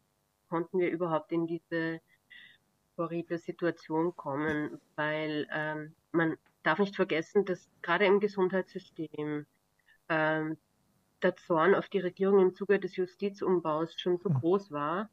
konnten 0.50 0.80
wir 0.80 0.90
überhaupt 0.90 1.32
in 1.32 1.48
diese 1.48 2.02
horrible 2.98 3.38
Situation 3.38 4.16
kommen, 4.16 4.82
weil 4.96 5.48
ähm, 5.52 5.94
man 6.12 6.38
darf 6.64 6.80
nicht 6.80 6.96
vergessen, 6.96 7.46
dass 7.46 7.70
gerade 7.82 8.06
im 8.06 8.20
Gesundheitssystem 8.20 9.46
ähm, 10.10 10.58
der 11.24 11.36
Zorn 11.36 11.76
auf 11.76 11.90
die 11.90 12.00
Regierung 12.00 12.40
im 12.40 12.56
Zuge 12.56 12.80
des 12.80 12.96
Justizumbaus 12.96 14.00
schon 14.00 14.18
so 14.18 14.30
hm. 14.30 14.36
groß 14.40 14.72
war, 14.72 15.10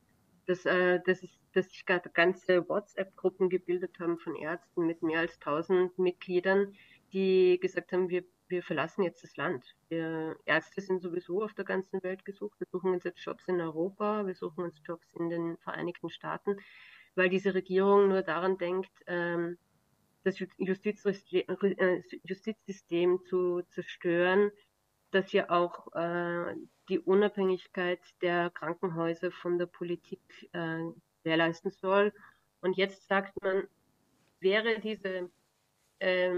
dass, 0.46 0.64
äh, 0.64 1.00
dass, 1.04 1.22
es, 1.22 1.30
dass 1.52 1.70
sich 1.70 1.84
ganze 1.86 2.68
WhatsApp-Gruppen 2.68 3.50
gebildet 3.50 3.98
haben 4.00 4.18
von 4.18 4.34
Ärzten 4.34 4.86
mit 4.86 5.02
mehr 5.02 5.20
als 5.20 5.34
1000 5.34 5.98
Mitgliedern, 5.98 6.74
die 7.12 7.58
gesagt 7.60 7.92
haben, 7.92 8.08
wir, 8.08 8.24
wir 8.48 8.62
verlassen 8.62 9.02
jetzt 9.02 9.22
das 9.22 9.36
Land. 9.36 9.76
Wir 9.88 10.36
Ärzte 10.46 10.80
sind 10.80 11.02
sowieso 11.02 11.42
auf 11.42 11.52
der 11.54 11.66
ganzen 11.66 12.02
Welt 12.02 12.24
gesucht. 12.24 12.58
Wir 12.58 12.66
suchen 12.72 12.92
uns 12.92 13.04
jetzt 13.04 13.20
Jobs 13.20 13.46
in 13.46 13.60
Europa, 13.60 14.26
wir 14.26 14.34
suchen 14.34 14.64
uns 14.64 14.80
Jobs 14.86 15.12
in 15.14 15.28
den 15.28 15.58
Vereinigten 15.58 16.08
Staaten, 16.08 16.56
weil 17.14 17.28
diese 17.28 17.52
Regierung 17.54 18.08
nur 18.08 18.22
daran 18.22 18.56
denkt, 18.56 18.92
ähm, 19.06 19.58
das 20.24 20.40
äh, 20.40 22.02
Justizsystem 22.24 23.20
zu 23.24 23.62
zerstören, 23.70 24.50
das 25.10 25.32
ja 25.32 25.50
auch 25.50 25.92
äh, 25.94 26.54
die 26.88 26.98
Unabhängigkeit 26.98 28.00
der 28.22 28.50
Krankenhäuser 28.50 29.30
von 29.30 29.58
der 29.58 29.66
Politik 29.66 30.20
äh, 30.52 30.78
gewährleisten 31.22 31.70
soll. 31.70 32.12
Und 32.60 32.76
jetzt 32.76 33.06
sagt 33.06 33.40
man, 33.42 33.68
wäre 34.40 34.80
diese, 34.80 35.30
äh, 35.98 36.34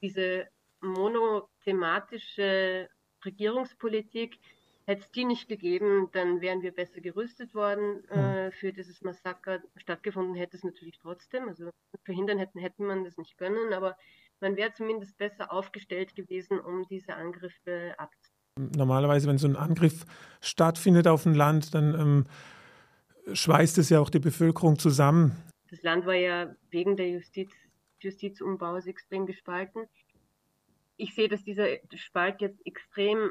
diese 0.00 0.48
monothematische 0.80 2.88
Regierungspolitik, 3.24 4.38
hätte 4.84 5.02
es 5.02 5.10
die 5.12 5.24
nicht 5.24 5.48
gegeben, 5.48 6.08
dann 6.12 6.40
wären 6.40 6.62
wir 6.62 6.72
besser 6.72 7.00
gerüstet 7.00 7.54
worden 7.54 8.04
äh, 8.08 8.46
hm. 8.46 8.52
für 8.52 8.72
dieses 8.72 9.00
Massaker. 9.02 9.62
Stattgefunden 9.76 10.34
hätte 10.34 10.56
es 10.56 10.64
natürlich 10.64 10.98
trotzdem. 10.98 11.48
Also 11.48 11.70
verhindern 12.04 12.38
hätten, 12.38 12.58
hätten 12.58 12.84
man 12.84 13.04
das 13.04 13.16
nicht 13.16 13.38
können, 13.38 13.72
aber 13.72 13.96
man 14.42 14.56
wäre 14.56 14.72
zumindest 14.72 15.16
besser 15.16 15.50
aufgestellt 15.50 16.14
gewesen, 16.14 16.60
um 16.60 16.86
diese 16.88 17.14
Angriffe 17.14 17.94
abzuwehren. 17.96 18.76
Normalerweise, 18.76 19.28
wenn 19.28 19.38
so 19.38 19.48
ein 19.48 19.56
Angriff 19.56 20.04
stattfindet 20.42 21.06
auf 21.08 21.24
ein 21.24 21.34
Land, 21.34 21.74
dann 21.74 21.94
ähm, 21.94 22.26
schweißt 23.32 23.78
es 23.78 23.88
ja 23.88 24.00
auch 24.00 24.10
die 24.10 24.18
Bevölkerung 24.18 24.78
zusammen. 24.78 25.34
Das 25.70 25.82
Land 25.82 26.04
war 26.04 26.14
ja 26.14 26.54
wegen 26.70 26.96
der 26.96 27.08
Justiz, 27.08 27.50
Justizumbaus 28.00 28.86
extrem 28.86 29.24
gespalten. 29.24 29.86
Ich 30.98 31.14
sehe, 31.14 31.28
dass 31.28 31.42
dieser 31.44 31.78
Spalt 31.94 32.42
jetzt 32.42 32.66
extrem 32.66 33.30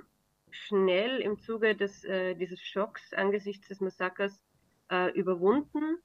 schnell 0.50 1.20
im 1.20 1.38
Zuge 1.40 1.76
des, 1.76 2.04
äh, 2.04 2.34
dieses 2.34 2.60
Schocks 2.62 3.14
angesichts 3.14 3.68
des 3.68 3.80
Massakers 3.80 4.42
äh, 4.90 5.12
überwunden 5.12 6.00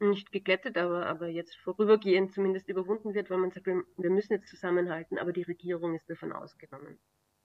nicht 0.00 0.32
geglättet, 0.32 0.76
aber, 0.76 1.06
aber 1.06 1.28
jetzt 1.28 1.56
vorübergehend 1.56 2.32
zumindest 2.32 2.68
überwunden 2.68 3.14
wird, 3.14 3.30
weil 3.30 3.38
man 3.38 3.50
sagt, 3.50 3.66
wir, 3.66 3.84
wir 3.96 4.10
müssen 4.10 4.32
jetzt 4.32 4.48
zusammenhalten, 4.48 5.18
aber 5.18 5.32
die 5.32 5.42
Regierung 5.42 5.94
ist 5.94 6.08
davon 6.08 6.32
ausgenommen. 6.32 6.98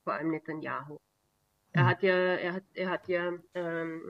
Vor 0.03 0.13
allem 0.13 0.31
Netanyahu. 0.31 0.97
Er 1.73 1.83
mhm. 1.83 1.87
hat 1.87 2.03
ja, 2.03 2.15
er 2.15 2.53
hat, 2.53 2.63
er 2.73 2.89
hat 2.89 3.07
ja 3.07 3.33
ähm, 3.53 4.01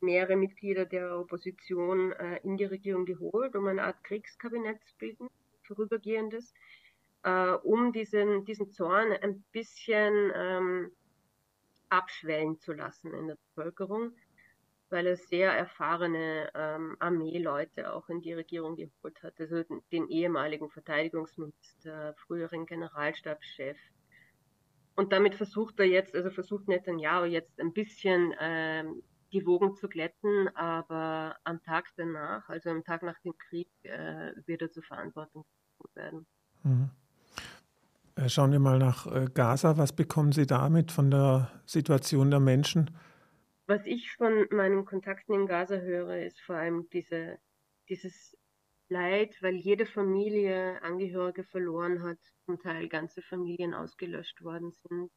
mehrere 0.00 0.36
Mitglieder 0.36 0.86
der 0.86 1.18
Opposition 1.18 2.12
äh, 2.12 2.40
in 2.42 2.56
die 2.56 2.64
Regierung 2.64 3.04
geholt, 3.04 3.54
um 3.54 3.66
eine 3.66 3.82
Art 3.82 4.02
Kriegskabinett 4.04 4.82
zu 4.84 4.96
bilden, 4.98 5.28
vorübergehendes, 5.62 6.54
äh, 7.22 7.52
um 7.52 7.92
diesen, 7.92 8.44
diesen 8.44 8.70
Zorn 8.70 9.12
ein 9.12 9.44
bisschen 9.52 10.32
ähm, 10.34 10.92
abschwellen 11.88 12.58
zu 12.58 12.72
lassen 12.72 13.12
in 13.12 13.28
der 13.28 13.36
Bevölkerung 13.54 14.12
weil 14.92 15.06
er 15.06 15.16
sehr 15.16 15.50
erfahrene 15.50 16.50
ähm, 16.54 16.96
Armeeleute 17.00 17.92
auch 17.92 18.08
in 18.08 18.20
die 18.20 18.34
Regierung 18.34 18.76
geholt 18.76 19.22
hat. 19.22 19.40
Also 19.40 19.64
den 19.90 20.08
ehemaligen 20.08 20.70
Verteidigungsminister, 20.70 22.14
früheren 22.26 22.66
Generalstabschef. 22.66 23.78
Und 24.94 25.12
damit 25.12 25.34
versucht 25.34 25.80
er 25.80 25.86
jetzt, 25.86 26.14
also 26.14 26.30
versucht 26.30 26.68
Netanyahu 26.68 27.24
jetzt 27.24 27.58
ein 27.58 27.72
bisschen 27.72 28.34
ähm, 28.38 29.02
die 29.32 29.46
Wogen 29.46 29.74
zu 29.74 29.88
glätten, 29.88 30.54
aber 30.54 31.36
am 31.44 31.62
Tag 31.62 31.86
danach, 31.96 32.46
also 32.50 32.68
am 32.68 32.84
Tag 32.84 33.02
nach 33.02 33.18
dem 33.20 33.32
Krieg, 33.38 33.68
äh, 33.84 34.32
wird 34.44 34.60
er 34.60 34.70
zur 34.70 34.82
Verantwortung 34.82 35.46
werden. 35.94 36.26
Mhm. 36.62 36.90
Äh, 38.16 38.28
schauen 38.28 38.52
wir 38.52 38.58
mal 38.58 38.78
nach 38.78 39.06
äh, 39.06 39.26
Gaza. 39.32 39.78
Was 39.78 39.94
bekommen 39.94 40.32
Sie 40.32 40.46
damit 40.46 40.92
von 40.92 41.10
der 41.10 41.50
Situation 41.64 42.30
der 42.30 42.40
Menschen? 42.40 42.90
Was 43.66 43.86
ich 43.86 44.12
von 44.12 44.46
meinen 44.50 44.84
Kontakten 44.84 45.34
in 45.34 45.46
Gaza 45.46 45.76
höre, 45.76 46.24
ist 46.24 46.40
vor 46.40 46.56
allem 46.56 46.88
diese, 46.90 47.38
dieses 47.88 48.36
Leid, 48.88 49.36
weil 49.40 49.54
jede 49.54 49.86
Familie 49.86 50.82
Angehörige 50.82 51.44
verloren 51.44 52.02
hat, 52.02 52.18
zum 52.44 52.60
Teil 52.60 52.88
ganze 52.88 53.22
Familien 53.22 53.74
ausgelöscht 53.74 54.42
worden 54.42 54.72
sind. 54.72 55.10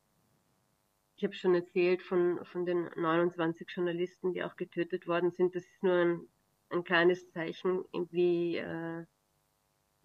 Ich 1.17 1.23
habe 1.23 1.33
schon 1.33 1.55
erzählt 1.55 2.01
von, 2.01 2.43
von 2.45 2.65
den 2.65 2.89
29 2.95 3.67
Journalisten, 3.69 4.33
die 4.33 4.43
auch 4.43 4.55
getötet 4.55 5.07
worden 5.07 5.31
sind. 5.31 5.55
Das 5.55 5.63
ist 5.63 5.83
nur 5.83 5.93
ein, 5.93 6.27
ein 6.69 6.83
kleines 6.83 7.29
Zeichen, 7.31 7.83
wie, 8.11 8.57
äh, 8.57 9.05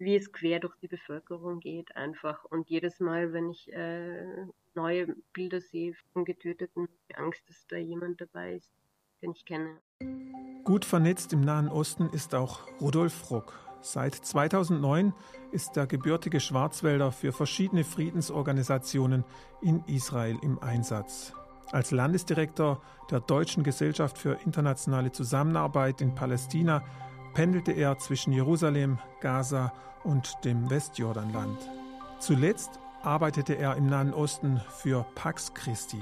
wie 0.01 0.15
es 0.15 0.31
quer 0.31 0.59
durch 0.59 0.75
die 0.77 0.87
Bevölkerung 0.87 1.59
geht 1.59 1.95
einfach. 1.95 2.43
Und 2.45 2.69
jedes 2.69 2.99
Mal, 2.99 3.33
wenn 3.33 3.49
ich 3.49 3.71
äh, 3.71 4.25
neue 4.73 5.15
Bilder 5.31 5.61
sehe 5.61 5.93
von 6.11 6.25
Getöteten, 6.25 6.87
die 7.09 7.15
Angst, 7.15 7.47
dass 7.47 7.67
da 7.67 7.77
jemand 7.77 8.19
dabei 8.19 8.55
ist, 8.55 8.71
den 9.21 9.31
ich 9.31 9.45
kenne. 9.45 9.77
Gut 10.63 10.85
vernetzt 10.85 11.33
im 11.33 11.41
Nahen 11.41 11.69
Osten 11.69 12.09
ist 12.09 12.33
auch 12.33 12.61
Rudolf 12.81 13.29
Ruck. 13.29 13.53
Seit 13.81 14.15
2009 14.15 15.13
ist 15.51 15.75
der 15.75 15.87
gebürtige 15.87 16.39
Schwarzwälder 16.39 17.11
für 17.11 17.31
verschiedene 17.31 17.83
Friedensorganisationen 17.83 19.23
in 19.61 19.83
Israel 19.85 20.37
im 20.41 20.59
Einsatz. 20.59 21.33
Als 21.71 21.91
Landesdirektor 21.91 22.81
der 23.09 23.21
Deutschen 23.21 23.63
Gesellschaft 23.63 24.17
für 24.17 24.33
internationale 24.45 25.11
Zusammenarbeit 25.11 26.01
in 26.01 26.13
Palästina 26.15 26.83
pendelte 27.33 27.71
er 27.71 27.97
zwischen 27.97 28.33
Jerusalem, 28.33 28.99
Gaza 29.19 29.73
und 30.03 30.43
dem 30.43 30.69
Westjordanland. 30.69 31.57
Zuletzt 32.19 32.79
arbeitete 33.03 33.55
er 33.55 33.75
im 33.75 33.87
Nahen 33.87 34.13
Osten 34.13 34.61
für 34.69 35.05
Pax 35.15 35.53
Christi. 35.53 35.99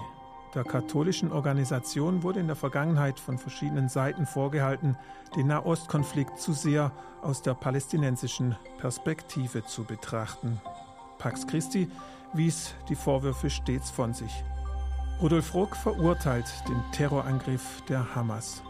Der 0.56 0.64
katholischen 0.64 1.32
Organisation 1.32 2.24
wurde 2.24 2.40
in 2.40 2.48
der 2.48 2.56
Vergangenheit 2.56 3.20
von 3.20 3.38
verschiedenen 3.38 3.88
Seiten 3.88 4.26
vorgehalten, 4.26 4.98
den 5.36 5.48
Nahostkonflikt 5.48 6.40
zu 6.40 6.54
sehr 6.54 6.92
aus 7.22 7.42
der 7.42 7.54
palästinensischen 7.54 8.56
Perspektive 8.80 9.64
zu 9.64 9.84
betrachten. 9.84 10.60
Pax 11.20 11.46
Christi 11.46 11.90
wies 12.34 12.74
die 12.88 12.96
Vorwürfe 12.96 13.50
stets 13.50 13.92
von 13.92 14.14
sich. 14.14 14.44
Rudolf 15.22 15.54
Ruck 15.54 15.76
verurteilt 15.76 16.52
den 16.68 16.82
Terrorangriff 16.94 17.84
der 17.88 18.16
Hamas. 18.16 18.64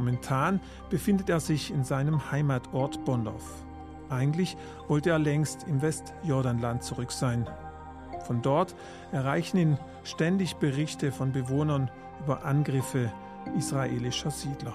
Momentan 0.00 0.60
befindet 0.88 1.28
er 1.28 1.40
sich 1.40 1.70
in 1.70 1.84
seinem 1.84 2.30
Heimatort 2.30 3.04
Bondow. 3.04 3.38
Eigentlich 4.08 4.56
wollte 4.88 5.10
er 5.10 5.18
längst 5.18 5.68
im 5.68 5.82
Westjordanland 5.82 6.82
zurück 6.82 7.12
sein. 7.12 7.46
Von 8.24 8.40
dort 8.40 8.74
erreichen 9.12 9.58
ihn 9.58 9.78
ständig 10.02 10.56
Berichte 10.56 11.12
von 11.12 11.32
Bewohnern 11.32 11.90
über 12.24 12.46
Angriffe 12.46 13.12
israelischer 13.58 14.30
Siedler. 14.30 14.72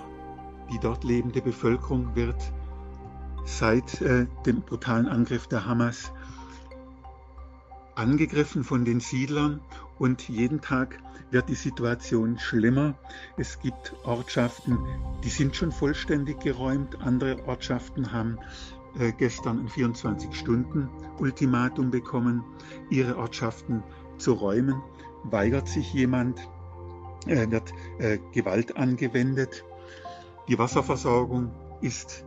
Die 0.71 0.77
dort 0.77 1.03
lebende 1.03 1.41
Bevölkerung 1.41 2.15
wird 2.15 2.53
seit 3.45 4.01
äh, 4.01 4.27
dem 4.45 4.61
brutalen 4.61 5.07
Angriff 5.07 5.47
der 5.47 5.65
Hamas 5.65 6.13
angegriffen 7.95 8.63
von 8.63 8.86
den 8.86 8.99
Siedlern 8.99 9.62
und 9.97 10.29
jeden 10.29 10.62
Tag 10.62 10.99
wird 11.31 11.49
die 11.49 11.55
Situation 11.55 12.38
schlimmer. 12.38 12.93
Es 13.38 13.60
gibt 13.60 13.95
Ortschaften, 14.03 14.77
die 15.23 15.29
sind 15.29 15.55
schon 15.55 15.71
vollständig 15.71 16.39
geräumt, 16.39 17.01
andere 17.01 17.47
Ortschaften 17.47 18.12
haben 18.12 18.38
äh, 18.99 19.12
gestern 19.12 19.62
ein 19.62 19.69
24-Stunden-Ultimatum 19.69 21.89
bekommen, 21.91 22.43
ihre 22.89 23.17
Ortschaften 23.17 23.84
zu 24.17 24.34
räumen. 24.34 24.81
Weigert 25.23 25.67
sich 25.67 25.93
jemand, 25.93 26.39
äh, 27.25 27.49
wird 27.49 27.73
äh, 27.99 28.19
Gewalt 28.34 28.77
angewendet. 28.77 29.65
Die 30.47 30.58
Wasserversorgung 30.60 31.51
ist 31.81 32.23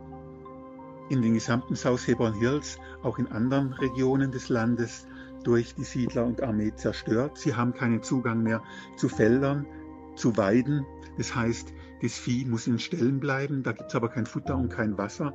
in 1.09 1.23
den 1.23 1.33
gesamten 1.33 1.75
South 1.75 2.05
Hebron 2.05 2.35
Hills, 2.35 2.77
auch 3.01 3.17
in 3.17 3.25
anderen 3.27 3.73
Regionen 3.73 4.31
des 4.31 4.49
Landes, 4.49 5.07
durch 5.43 5.75
die 5.75 5.83
Siedler 5.83 6.25
und 6.25 6.41
Armee 6.41 6.73
zerstört. 6.75 7.37
Sie 7.37 7.55
haben 7.55 7.73
keinen 7.73 8.03
Zugang 8.03 8.43
mehr 8.43 8.63
zu 8.97 9.09
Feldern, 9.09 9.65
zu 10.15 10.35
Weiden. 10.37 10.85
Das 11.17 11.35
heißt, 11.35 11.73
das 12.01 12.17
Vieh 12.17 12.45
muss 12.45 12.67
in 12.67 12.79
Ställen 12.79 13.19
bleiben, 13.19 13.63
da 13.63 13.71
gibt 13.71 13.89
es 13.89 13.95
aber 13.95 14.09
kein 14.09 14.25
Futter 14.25 14.55
und 14.55 14.69
kein 14.69 14.97
Wasser. 14.97 15.33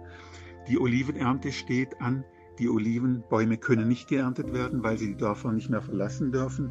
Die 0.68 0.78
Olivenernte 0.78 1.52
steht 1.52 2.00
an. 2.00 2.24
Die 2.58 2.68
Olivenbäume 2.68 3.58
können 3.58 3.88
nicht 3.88 4.08
geerntet 4.08 4.52
werden, 4.52 4.82
weil 4.82 4.96
sie 4.96 5.08
die 5.08 5.16
Dörfer 5.16 5.52
nicht 5.52 5.70
mehr 5.70 5.82
verlassen 5.82 6.30
dürfen. 6.30 6.70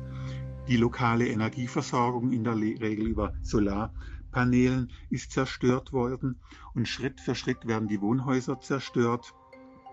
Die 0.67 0.78
lokale 0.78 1.28
Energieversorgung 1.28 2.32
in 2.32 2.46
der 2.46 2.56
Regel 2.56 3.06
über 3.06 3.34
Solarpanelen 3.41 4.91
ist 5.10 5.32
zerstört 5.32 5.91
worden 5.91 6.39
und 6.74 6.88
Schritt 6.88 7.19
für 7.19 7.36
Schritt 7.36 7.67
werden 7.67 7.89
die 7.89 8.00
Wohnhäuser 8.00 8.62
zerstört. 8.62 9.34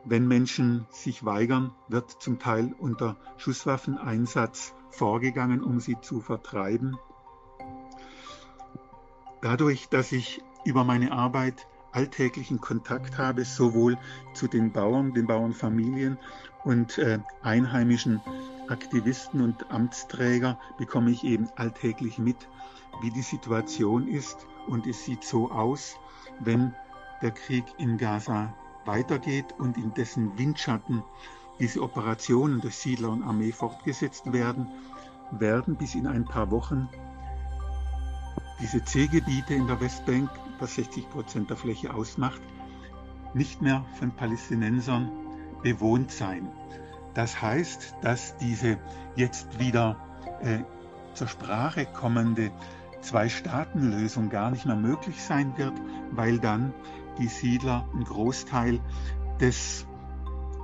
Wenn 0.04 0.26
Menschen 0.26 0.86
sich 0.90 1.24
weigern, 1.24 1.72
wird 1.88 2.10
zum 2.22 2.38
Teil 2.38 2.74
unter 2.78 3.16
Schusswaffeneinsatz 3.36 4.74
vorgegangen, 4.90 5.62
um 5.62 5.80
sie 5.80 6.00
zu 6.00 6.20
vertreiben. 6.20 6.98
Dadurch, 9.42 9.88
dass 9.88 10.12
ich 10.12 10.42
über 10.64 10.84
meine 10.84 11.12
Arbeit 11.12 11.66
alltäglichen 11.92 12.60
Kontakt 12.60 13.18
habe, 13.18 13.44
sowohl 13.44 13.98
zu 14.34 14.46
den 14.46 14.72
Bauern, 14.72 15.14
den 15.14 15.26
Bauernfamilien 15.26 16.18
und 16.64 16.98
äh, 16.98 17.18
einheimischen 17.42 18.20
Aktivisten 18.68 19.40
und 19.40 19.70
Amtsträger, 19.70 20.58
bekomme 20.78 21.10
ich 21.10 21.24
eben 21.24 21.48
alltäglich 21.56 22.18
mit, 22.18 22.48
wie 23.02 23.10
die 23.10 23.22
Situation 23.22 24.06
ist. 24.06 24.46
Und 24.68 24.86
es 24.86 25.04
sieht 25.04 25.24
so 25.24 25.50
aus, 25.50 25.96
wenn 26.38 26.74
der 27.22 27.32
Krieg 27.32 27.64
in 27.78 27.98
Gaza 27.98 28.54
weitergeht 28.90 29.54
und 29.58 29.76
in 29.76 29.94
dessen 29.94 30.36
Windschatten 30.36 31.04
diese 31.60 31.80
Operationen 31.80 32.60
durch 32.60 32.74
Siedler 32.74 33.10
und 33.10 33.22
Armee 33.22 33.52
fortgesetzt 33.52 34.32
werden, 34.32 34.66
werden 35.30 35.76
bis 35.76 35.94
in 35.94 36.08
ein 36.08 36.24
paar 36.24 36.50
Wochen 36.50 36.88
diese 38.60 38.82
C-Gebiete 38.82 39.54
in 39.54 39.68
der 39.68 39.80
Westbank, 39.80 40.28
was 40.58 40.74
60 40.74 41.08
Prozent 41.10 41.50
der 41.50 41.56
Fläche 41.56 41.94
ausmacht, 41.94 42.40
nicht 43.32 43.62
mehr 43.62 43.84
von 43.98 44.10
Palästinensern 44.10 45.08
bewohnt 45.62 46.10
sein. 46.10 46.48
Das 47.14 47.40
heißt, 47.40 47.94
dass 48.02 48.36
diese 48.38 48.78
jetzt 49.14 49.60
wieder 49.60 49.96
äh, 50.42 50.58
zur 51.14 51.28
Sprache 51.28 51.86
kommende 51.86 52.50
Zwei-Staaten-Lösung 53.02 54.30
gar 54.30 54.50
nicht 54.50 54.66
mehr 54.66 54.76
möglich 54.76 55.22
sein 55.22 55.56
wird, 55.56 55.74
weil 56.10 56.38
dann 56.38 56.74
die 57.18 57.28
Siedler 57.28 57.88
einen 57.92 58.04
Großteil 58.04 58.80
des 59.40 59.86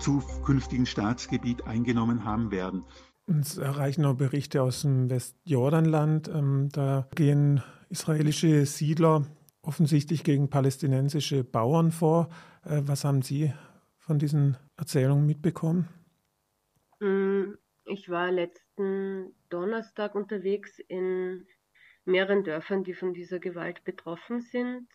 zukünftigen 0.00 0.86
Staatsgebiet 0.86 1.66
eingenommen 1.66 2.24
haben 2.24 2.50
werden. 2.50 2.84
Uns 3.26 3.58
erreichen 3.58 4.04
auch 4.04 4.14
Berichte 4.14 4.62
aus 4.62 4.82
dem 4.82 5.10
Westjordanland. 5.10 6.28
Ähm, 6.28 6.68
da 6.72 7.08
gehen 7.14 7.62
israelische 7.88 8.64
Siedler 8.66 9.26
offensichtlich 9.62 10.22
gegen 10.22 10.48
palästinensische 10.48 11.42
Bauern 11.42 11.90
vor. 11.90 12.28
Äh, 12.64 12.82
was 12.84 13.04
haben 13.04 13.22
Sie 13.22 13.52
von 13.98 14.18
diesen 14.18 14.56
Erzählungen 14.76 15.26
mitbekommen? 15.26 15.88
Mm, 17.00 17.54
ich 17.84 18.08
war 18.08 18.30
letzten 18.30 19.34
Donnerstag 19.48 20.14
unterwegs 20.14 20.78
in 20.86 21.46
mehreren 22.04 22.44
Dörfern, 22.44 22.84
die 22.84 22.94
von 22.94 23.12
dieser 23.12 23.40
Gewalt 23.40 23.82
betroffen 23.82 24.40
sind. 24.40 24.88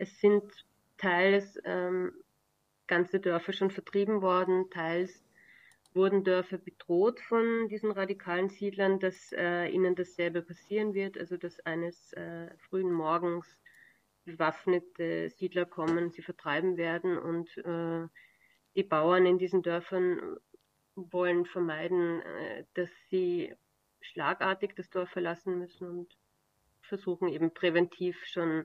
Es 0.00 0.18
sind 0.18 0.42
teils 0.96 1.58
ähm, 1.62 2.14
ganze 2.86 3.20
Dörfer 3.20 3.52
schon 3.52 3.70
vertrieben 3.70 4.22
worden, 4.22 4.70
teils 4.70 5.22
wurden 5.92 6.24
Dörfer 6.24 6.56
bedroht 6.56 7.20
von 7.20 7.68
diesen 7.68 7.90
radikalen 7.90 8.48
Siedlern, 8.48 8.98
dass 8.98 9.30
äh, 9.32 9.66
ihnen 9.66 9.94
dasselbe 9.94 10.40
passieren 10.40 10.94
wird, 10.94 11.18
also 11.18 11.36
dass 11.36 11.60
eines 11.66 12.14
äh, 12.14 12.48
frühen 12.56 12.90
Morgens 12.90 13.46
bewaffnete 14.24 15.28
Siedler 15.28 15.66
kommen, 15.66 16.10
sie 16.10 16.22
vertreiben 16.22 16.78
werden 16.78 17.18
und 17.18 17.54
äh, 17.58 18.08
die 18.76 18.84
Bauern 18.84 19.26
in 19.26 19.36
diesen 19.36 19.60
Dörfern 19.60 20.38
wollen 20.94 21.44
vermeiden, 21.44 22.22
äh, 22.22 22.64
dass 22.72 22.88
sie 23.10 23.54
schlagartig 24.00 24.74
das 24.76 24.88
Dorf 24.88 25.10
verlassen 25.10 25.58
müssen 25.58 25.86
und 25.86 26.16
versuchen 26.80 27.28
eben 27.28 27.52
präventiv 27.52 28.24
schon 28.24 28.64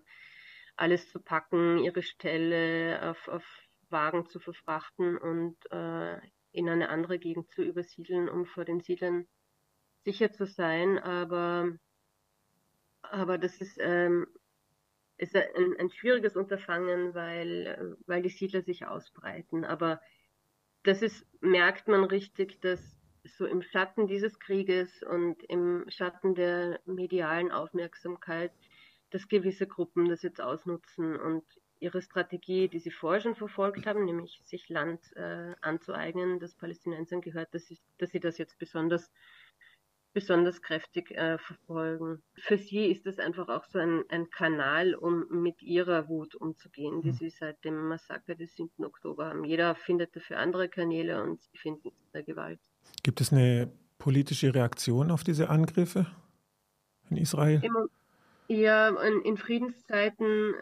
alles 0.75 1.09
zu 1.09 1.19
packen, 1.19 1.77
ihre 1.79 2.03
Ställe 2.03 2.99
auf, 3.09 3.27
auf 3.27 3.43
Wagen 3.89 4.27
zu 4.27 4.39
verfrachten 4.39 5.17
und 5.17 5.57
äh, 5.71 6.19
in 6.51 6.69
eine 6.69 6.89
andere 6.89 7.19
Gegend 7.19 7.49
zu 7.51 7.61
übersiedeln, 7.63 8.29
um 8.29 8.45
vor 8.45 8.65
den 8.65 8.81
Siedlern 8.81 9.27
sicher 10.03 10.31
zu 10.31 10.45
sein. 10.45 10.99
Aber, 10.99 11.69
aber 13.01 13.38
das 13.38 13.59
ist, 13.61 13.77
ähm, 13.79 14.27
ist 15.17 15.35
ein, 15.35 15.75
ein 15.79 15.89
schwieriges 15.89 16.35
Unterfangen, 16.35 17.13
weil, 17.13 17.97
weil 18.05 18.21
die 18.21 18.29
Siedler 18.29 18.61
sich 18.61 18.85
ausbreiten. 18.85 19.65
Aber 19.65 20.01
das 20.83 21.01
ist, 21.01 21.25
merkt 21.41 21.88
man 21.88 22.03
richtig, 22.03 22.61
dass 22.61 22.79
so 23.23 23.45
im 23.45 23.61
Schatten 23.61 24.07
dieses 24.07 24.39
Krieges 24.39 25.03
und 25.03 25.41
im 25.43 25.85
Schatten 25.89 26.35
der 26.35 26.79
medialen 26.85 27.51
Aufmerksamkeit, 27.51 28.51
dass 29.15 29.30
gewisse 29.30 29.65
Gruppen 29.65 30.10
das 30.10 30.23
jetzt 30.23 30.41
ausnutzen 30.41 31.15
und 31.15 31.45
ihre 31.80 32.01
Strategie, 32.01 32.67
die 32.67 32.80
sie 32.80 32.91
vorher 32.91 33.21
schon 33.21 33.36
verfolgt 33.36 33.86
haben, 33.86 34.04
nämlich 34.04 34.41
sich 34.43 34.67
Land 34.67 34.99
äh, 35.15 35.54
anzueignen, 35.62 36.41
das 36.41 36.54
Palästinensern 36.54 37.21
gehört, 37.21 37.54
dass 37.54 37.65
sie, 37.65 37.80
dass 37.97 38.12
sie 38.12 38.19
das 38.19 38.38
jetzt 38.38 38.60
besonders 38.60 39.10
besonders 40.12 40.62
kräftig 40.62 41.12
äh, 41.12 41.38
verfolgen. 41.38 42.23
Für 42.36 42.58
sie 42.58 42.86
ist 42.88 43.06
es 43.06 43.19
einfach 43.19 43.47
auch 43.49 43.65
so 43.65 43.80
ein, 43.80 44.04
ein, 44.10 44.30
Kanal, 44.30 44.95
um 44.95 45.28
mit 45.30 45.62
ihrer 45.62 46.08
Wut 46.10 46.36
umzugehen, 46.36 47.01
die 47.01 47.10
mhm. 47.10 47.13
sie 47.13 47.30
seit 47.30 47.63
dem 47.65 47.88
Massaker 47.88 48.36
des 48.36 48.56
7. 48.56 48.86
Oktober 48.86 49.28
haben. 49.28 49.43
Jeder 49.45 49.75
findet 49.75 50.15
dafür 50.15 50.39
andere 50.39 50.69
Kanäle 50.69 51.21
und 51.21 51.41
sie 51.41 51.58
finden 51.58 51.89
es 51.89 52.12
der 52.12 52.23
Gewalt. 52.23 52.62
Gibt 53.04 53.19
es 53.19 53.32
eine 53.32 53.71
politische 53.97 54.54
Reaktion 54.54 55.12
auf 55.12 55.23
diese 55.23 55.49
Angriffe 55.49 56.06
in 57.10 57.17
Israel? 57.17 57.62
Immer, 57.62 57.88
ja, 58.47 58.89
in, 58.89 59.38
Friedenszeiten 59.38 60.53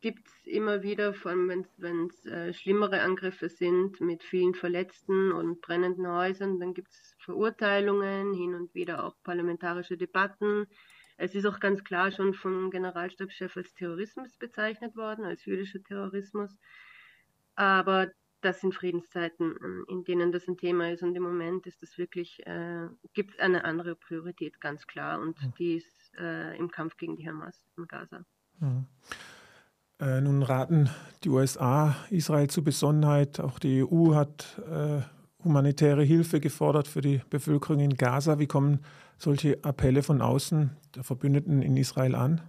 gibt 0.00 0.26
es 0.28 0.46
immer 0.46 0.82
wieder, 0.82 1.12
vor 1.12 1.30
allem 1.32 1.66
wenn 1.76 2.06
es 2.06 2.26
äh, 2.26 2.52
schlimmere 2.54 3.02
Angriffe 3.02 3.48
sind 3.48 4.00
mit 4.00 4.22
vielen 4.22 4.54
Verletzten 4.54 5.32
und 5.32 5.60
brennenden 5.60 6.08
Häusern, 6.08 6.58
dann 6.58 6.74
gibt 6.74 6.90
es 6.92 7.14
Verurteilungen, 7.18 8.32
hin 8.32 8.54
und 8.54 8.74
wieder 8.74 9.04
auch 9.04 9.14
parlamentarische 9.22 9.96
Debatten. 9.96 10.66
Es 11.16 11.34
ist 11.34 11.44
auch 11.44 11.60
ganz 11.60 11.84
klar 11.84 12.10
schon 12.12 12.32
vom 12.32 12.70
Generalstabschef 12.70 13.56
als 13.56 13.74
Terrorismus 13.74 14.38
bezeichnet 14.38 14.96
worden, 14.96 15.26
als 15.26 15.44
jüdischer 15.44 15.82
Terrorismus. 15.82 16.56
Aber 17.56 18.10
das 18.40 18.60
sind 18.60 18.74
Friedenszeiten, 18.74 19.54
ähm, 19.62 19.84
in 19.88 20.04
denen 20.04 20.32
das 20.32 20.48
ein 20.48 20.56
Thema 20.56 20.90
ist. 20.90 21.02
Und 21.02 21.14
im 21.14 21.22
Moment 21.22 21.66
ist 21.66 21.82
das 21.82 21.98
wirklich, 21.98 22.44
äh, 22.46 22.88
gibt 23.12 23.34
es 23.34 23.40
eine 23.40 23.64
andere 23.64 23.94
Priorität, 23.94 24.60
ganz 24.60 24.86
klar. 24.86 25.20
Und 25.20 25.40
hm. 25.40 25.54
die 25.58 25.76
ist 25.76 26.12
äh, 26.18 26.56
im 26.56 26.70
Kampf 26.70 26.96
gegen 26.96 27.16
die 27.16 27.28
Hamas 27.28 27.66
in 27.76 27.86
Gaza. 27.86 28.24
Mhm. 28.58 28.86
Äh, 30.00 30.20
nun 30.20 30.42
raten 30.42 30.88
die 31.24 31.28
USA 31.28 31.94
Israel 32.10 32.48
zur 32.48 32.64
Besonnenheit. 32.64 33.38
Auch 33.40 33.58
die 33.58 33.84
EU 33.84 34.14
hat 34.14 34.60
äh, 34.70 35.02
humanitäre 35.44 36.02
Hilfe 36.02 36.40
gefordert 36.40 36.88
für 36.88 37.00
die 37.00 37.20
Bevölkerung 37.28 37.80
in 37.80 37.96
Gaza. 37.96 38.38
Wie 38.38 38.46
kommen 38.46 38.80
solche 39.18 39.62
Appelle 39.62 40.02
von 40.02 40.22
außen 40.22 40.70
der 40.94 41.04
Verbündeten 41.04 41.62
in 41.62 41.76
Israel 41.76 42.14
an? 42.14 42.40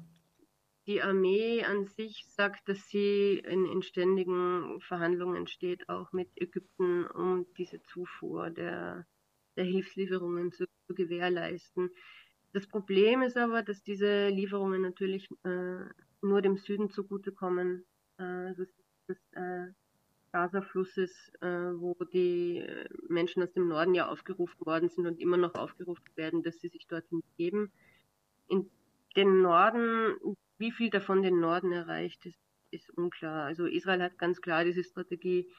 Die 0.88 1.02
Armee 1.02 1.63
an 1.63 1.86
sich 1.86 2.26
sagt, 2.30 2.67
dass 2.67 2.89
sie 2.89 3.38
in, 3.38 3.65
in 3.65 3.84
ständigen 3.84 4.82
Verhandlungen 4.82 5.48
steht, 5.48 5.88
auch 5.89 6.12
mit 6.12 6.30
Ägypten, 6.36 7.06
um 7.06 7.46
diese 7.58 7.84
Zufuhr 7.84 8.50
der, 8.50 9.06
der 9.56 9.65
Hilfslieferungen 9.65 10.52
zu, 10.52 10.65
zu 10.88 10.96
gewährleisten. 10.96 11.91
Das 12.54 12.67
Problem 12.67 13.22
ist 13.22 13.38
aber, 13.38 13.62
dass 13.62 13.84
diese 13.84 14.30
Lieferungen 14.30 14.82
natürlich 14.82 15.30
äh, 15.44 15.86
nur 16.22 16.41
dem 16.41 16.58
Süden 16.58 16.89
zugutekommen, 16.89 17.86
äh, 18.17 18.56
des, 18.56 18.74
des 19.08 19.17
äh, 19.34 19.67
Gaza-Flusses, 20.32 21.32
äh, 21.41 21.48
wo 21.48 21.94
die 22.12 22.65
Menschen 23.08 23.44
aus 23.44 23.52
dem 23.54 23.67
Norden 23.67 23.94
ja 23.94 24.10
aufgerufen 24.10 24.65
worden 24.65 24.89
sind 24.89 25.06
und 25.06 25.20
immer 25.20 25.38
noch 25.38 25.56
aufgerufen 25.56 26.06
werden, 26.15 26.41
dass 26.41 26.60
sie 26.60 26.70
sich 26.70 26.88
dorthin 26.88 27.22
begeben. 27.22 27.72
In 28.48 28.70
den 29.15 29.41
Norden, 29.41 30.15
wie 30.62 30.71
viel 30.71 30.89
davon 30.89 31.21
den 31.21 31.39
Norden 31.39 31.74
erreicht, 31.74 32.26
ist, 32.26 32.39
ist 32.71 32.89
unklar. 32.91 33.43
Also 33.45 33.65
Israel 33.65 34.02
hat 34.02 34.17
ganz 34.17 34.39
klar 34.39 34.63
diese 34.63 34.84
Strategie, 34.84 35.52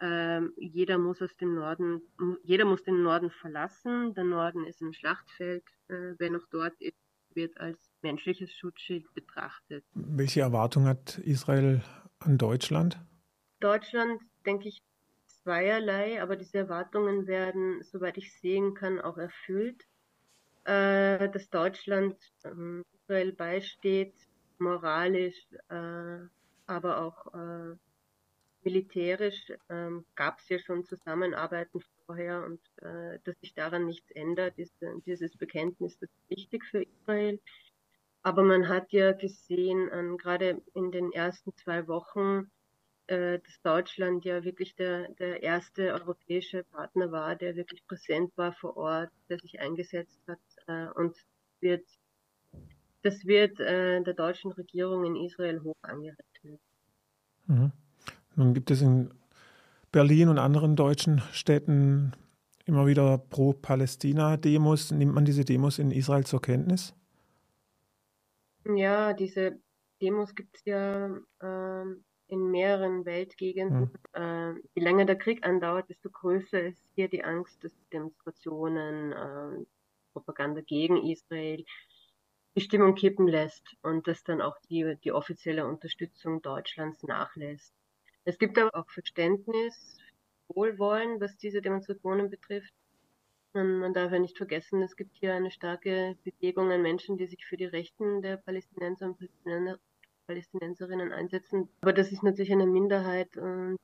ähm, 0.00 0.52
jeder 0.56 0.98
muss 0.98 1.20
aus 1.22 1.36
dem 1.36 1.54
Norden, 1.54 2.02
jeder 2.42 2.64
muss 2.64 2.82
den 2.82 3.02
Norden 3.02 3.30
verlassen. 3.30 4.14
Der 4.14 4.24
Norden 4.24 4.64
ist 4.64 4.80
ein 4.80 4.94
Schlachtfeld. 4.94 5.64
Äh, 5.88 6.14
wer 6.18 6.30
noch 6.30 6.46
dort 6.50 6.80
ist, 6.80 6.96
wird 7.34 7.58
als 7.58 7.78
menschliches 8.02 8.52
Schutzschild 8.52 9.12
betrachtet. 9.14 9.84
Welche 9.94 10.40
Erwartung 10.40 10.86
hat 10.86 11.18
Israel 11.18 11.82
an 12.20 12.38
Deutschland? 12.38 12.98
Deutschland, 13.60 14.20
denke 14.46 14.68
ich, 14.68 14.82
zweierlei, 15.26 16.22
aber 16.22 16.36
diese 16.36 16.58
Erwartungen 16.58 17.26
werden, 17.26 17.82
soweit 17.82 18.18
ich 18.18 18.32
sehen 18.40 18.74
kann, 18.74 19.00
auch 19.00 19.18
erfüllt. 19.18 19.84
Äh, 20.64 21.28
dass 21.30 21.48
Deutschland 21.50 22.16
ähm, 22.44 22.84
Israel 22.92 23.32
beisteht, 23.32 24.14
moralisch, 24.60 25.46
äh, 25.68 26.18
aber 26.66 27.02
auch 27.02 27.34
äh, 27.34 27.76
militärisch 28.62 29.52
ähm, 29.70 30.04
gab 30.14 30.40
es 30.40 30.48
ja 30.48 30.58
schon 30.58 30.84
Zusammenarbeiten 30.84 31.80
vorher 32.06 32.44
und 32.44 32.60
äh, 32.82 33.18
dass 33.24 33.38
sich 33.40 33.54
daran 33.54 33.86
nichts 33.86 34.10
ändert, 34.10 34.58
ist 34.58 34.82
äh, 34.82 34.92
dieses 35.06 35.36
Bekenntnis 35.36 35.98
das 35.98 36.10
ist 36.10 36.30
wichtig 36.30 36.64
für 36.64 36.82
Israel. 36.82 37.40
Aber 38.22 38.42
man 38.42 38.68
hat 38.68 38.92
ja 38.92 39.12
gesehen, 39.12 39.88
ähm, 39.92 40.18
gerade 40.18 40.60
in 40.74 40.90
den 40.90 41.12
ersten 41.12 41.54
zwei 41.56 41.86
Wochen, 41.86 42.50
äh, 43.06 43.38
dass 43.38 43.62
Deutschland 43.62 44.24
ja 44.24 44.44
wirklich 44.44 44.74
der, 44.74 45.08
der 45.14 45.42
erste 45.42 45.94
europäische 45.94 46.64
Partner 46.64 47.10
war, 47.10 47.36
der 47.36 47.56
wirklich 47.56 47.86
präsent 47.86 48.36
war 48.36 48.52
vor 48.52 48.76
Ort, 48.76 49.10
der 49.30 49.38
sich 49.38 49.60
eingesetzt 49.60 50.20
hat 50.26 50.38
äh, 50.66 50.88
und 50.98 51.16
wird, 51.60 51.86
das 53.02 53.24
wird 53.24 53.58
äh, 53.60 54.02
der 54.02 54.14
deutschen 54.14 54.52
Regierung 54.52 55.04
in 55.04 55.16
Israel 55.16 55.62
hoch 55.62 55.76
angerechnet. 55.82 56.60
Mhm. 57.46 57.72
Nun 58.36 58.54
gibt 58.54 58.70
es 58.70 58.82
in 58.82 59.10
Berlin 59.90 60.28
und 60.28 60.38
anderen 60.38 60.76
deutschen 60.76 61.20
Städten 61.32 62.12
immer 62.66 62.86
wieder 62.86 63.18
Pro-Palästina-Demos. 63.18 64.92
Nimmt 64.92 65.14
man 65.14 65.24
diese 65.24 65.44
Demos 65.44 65.78
in 65.78 65.90
Israel 65.90 66.24
zur 66.24 66.42
Kenntnis? 66.42 66.94
Ja, 68.64 69.14
diese 69.14 69.58
Demos 70.02 70.34
gibt 70.34 70.56
es 70.56 70.64
ja 70.66 71.10
ähm, 71.42 72.04
in 72.28 72.50
mehreren 72.50 73.06
Weltgegenden. 73.06 73.90
Hm. 74.14 74.56
Äh, 74.56 74.60
je 74.74 74.82
länger 74.82 75.06
der 75.06 75.16
Krieg 75.16 75.46
andauert, 75.46 75.88
desto 75.88 76.10
größer 76.10 76.62
ist 76.62 76.84
hier 76.94 77.08
die 77.08 77.24
Angst, 77.24 77.64
dass 77.64 77.72
Demonstrationen, 77.92 79.12
äh, 79.12 79.64
Propaganda 80.12 80.60
gegen 80.62 81.08
Israel 81.08 81.64
die 82.56 82.60
Stimmung 82.60 82.94
kippen 82.94 83.28
lässt 83.28 83.76
und 83.82 84.06
dass 84.08 84.24
dann 84.24 84.40
auch 84.40 84.56
die, 84.68 84.96
die 85.04 85.12
offizielle 85.12 85.66
Unterstützung 85.66 86.42
Deutschlands 86.42 87.02
nachlässt. 87.02 87.72
Es 88.24 88.38
gibt 88.38 88.58
aber 88.58 88.74
auch 88.74 88.90
Verständnis, 88.90 89.96
Wohlwollen, 90.48 91.20
was 91.20 91.36
diese 91.36 91.62
Demonstrationen 91.62 92.30
betrifft. 92.30 92.72
Und 93.52 93.78
man 93.78 93.94
darf 93.94 94.12
ja 94.12 94.18
nicht 94.18 94.36
vergessen, 94.36 94.82
es 94.82 94.96
gibt 94.96 95.16
hier 95.16 95.34
eine 95.34 95.50
starke 95.50 96.16
Bewegung 96.24 96.70
an 96.70 96.82
Menschen, 96.82 97.16
die 97.16 97.26
sich 97.26 97.44
für 97.46 97.56
die 97.56 97.64
Rechten 97.64 98.22
der 98.22 98.36
Palästinenser 98.36 99.06
und 99.06 99.78
Palästinenserinnen 100.26 101.12
einsetzen. 101.12 101.68
Aber 101.80 101.92
das 101.92 102.12
ist 102.12 102.22
natürlich 102.22 102.52
eine 102.52 102.66
Minderheit, 102.66 103.30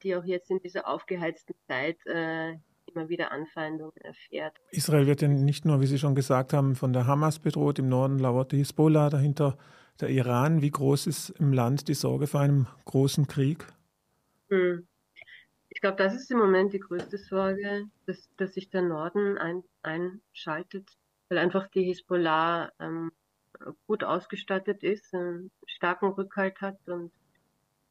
die 0.02 0.14
auch 0.16 0.24
jetzt 0.24 0.50
in 0.50 0.60
dieser 0.60 0.86
aufgeheizten 0.86 1.54
Zeit 1.66 2.04
äh, 2.06 2.56
immer 2.94 3.08
wieder 3.08 3.32
Anfeindungen 3.32 3.96
erfährt. 3.98 4.56
Israel 4.70 5.06
wird 5.06 5.22
ja 5.22 5.28
nicht 5.28 5.64
nur, 5.64 5.80
wie 5.80 5.86
Sie 5.86 5.98
schon 5.98 6.14
gesagt 6.14 6.52
haben, 6.52 6.74
von 6.74 6.92
der 6.92 7.06
Hamas 7.06 7.38
bedroht. 7.38 7.78
Im 7.78 7.88
Norden 7.88 8.18
lauert 8.18 8.52
die 8.52 8.58
Hisbollah, 8.58 9.10
dahinter 9.10 9.56
der 10.00 10.08
Iran. 10.08 10.62
Wie 10.62 10.70
groß 10.70 11.06
ist 11.06 11.30
im 11.30 11.52
Land 11.52 11.88
die 11.88 11.94
Sorge 11.94 12.26
vor 12.26 12.40
einem 12.40 12.66
großen 12.84 13.26
Krieg? 13.26 13.66
Hm. 14.48 14.86
Ich 15.68 15.80
glaube, 15.80 15.96
das 15.96 16.14
ist 16.14 16.30
im 16.30 16.38
Moment 16.38 16.72
die 16.72 16.80
größte 16.80 17.18
Sorge, 17.18 17.86
dass, 18.06 18.30
dass 18.36 18.54
sich 18.54 18.70
der 18.70 18.82
Norden 18.82 19.38
ein, 19.38 19.64
einschaltet, 19.82 20.88
weil 21.28 21.38
einfach 21.38 21.66
die 21.68 21.84
Hisbollah 21.84 22.70
ähm, 22.78 23.10
gut 23.86 24.04
ausgestattet 24.04 24.82
ist, 24.82 25.12
einen 25.14 25.50
starken 25.66 26.06
Rückhalt 26.06 26.60
hat 26.60 26.78
und 26.86 27.10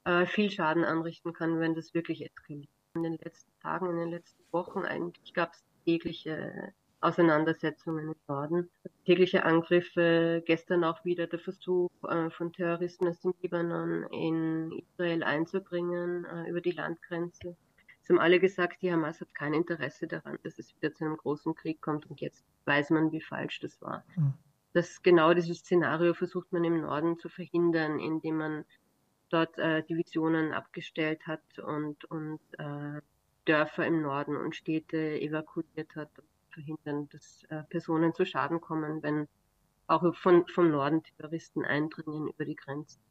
äh, 0.06 0.26
viel 0.26 0.50
Schaden 0.50 0.84
anrichten 0.84 1.34
kann, 1.34 1.60
wenn 1.60 1.76
das 1.76 1.94
wirklich 1.94 2.26
eskaliert. 2.26 2.70
In 2.96 3.04
den 3.04 3.18
letzten 3.18 3.52
Tagen, 3.60 3.90
in 3.90 3.98
den 3.98 4.10
letzten 4.12 4.44
Wochen 4.52 4.80
eigentlich 4.80 5.34
gab 5.34 5.54
es 5.54 5.64
tägliche 5.84 6.74
Auseinandersetzungen 7.02 8.10
im 8.10 8.16
Norden, 8.28 8.70
tägliche 9.06 9.44
Angriffe, 9.44 10.42
gestern 10.46 10.84
auch 10.84 11.04
wieder 11.04 11.28
der 11.28 11.40
Versuch 11.40 11.90
äh, 12.08 12.30
von 12.30 12.54
Terroristen 12.54 13.08
aus 13.08 13.20
dem 13.20 13.34
Libanon 13.42 14.04
in 14.12 14.72
Israel 14.72 15.24
einzudringen 15.24 16.26
äh, 16.26 16.50
über 16.50 16.62
die 16.62 16.72
Landgrenze. 16.72 17.58
Es 18.02 18.10
haben 18.10 18.20
alle 18.20 18.40
gesagt, 18.40 18.82
die 18.82 18.92
Hamas 18.92 19.22
hat 19.22 19.34
kein 19.34 19.54
Interesse 19.54 20.08
daran, 20.08 20.38
dass 20.44 20.60
es 20.60 20.76
wieder 20.76 20.94
zu 20.94 21.06
einem 21.06 21.18
großen 21.18 21.56
Krieg 21.56 21.82
kommt 21.82 22.10
und 22.10 22.22
jetzt 22.22 22.46
weiß 22.66 22.92
man, 22.92 23.12
wie 23.12 23.22
falsch 23.22 23.60
das 23.60 23.82
war. 23.82 24.04
Mhm. 24.16 24.34
Das 24.74 25.02
genau 25.04 25.34
dieses 25.34 25.60
Szenario 25.60 26.14
versucht 26.14 26.52
man 26.52 26.64
im 26.64 26.82
Norden 26.82 27.18
zu 27.20 27.30
verhindern, 27.30 28.00
indem 28.00 28.38
man 28.38 28.66
dort 29.34 29.58
äh, 29.58 29.84
Divisionen 29.84 30.54
abgestellt 30.54 31.26
hat 31.26 31.42
und, 31.60 32.06
und 32.06 32.40
äh, 32.60 33.02
Dörfer 33.46 33.86
im 33.86 34.02
Norden 34.02 34.38
und 34.38 34.56
Städte 34.56 35.20
evakuiert 35.20 35.96
hat, 35.96 36.10
um 36.20 36.26
verhindern, 36.52 37.10
dass 37.10 37.44
äh, 37.50 37.64
Personen 37.64 38.14
zu 38.14 38.26
Schaden 38.26 38.62
kommen, 38.62 39.02
wenn 39.02 39.28
auch 39.88 40.16
von, 40.16 40.46
vom 40.48 40.70
Norden 40.70 41.02
Terroristen 41.04 41.66
eindringen 41.66 42.28
über 42.28 42.46
die 42.46 42.56
Grenzen. 42.56 43.02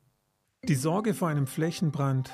Die 0.64 0.74
Sorge 0.74 1.12
vor 1.12 1.28
einem 1.28 1.46
Flächenbrand 1.46 2.30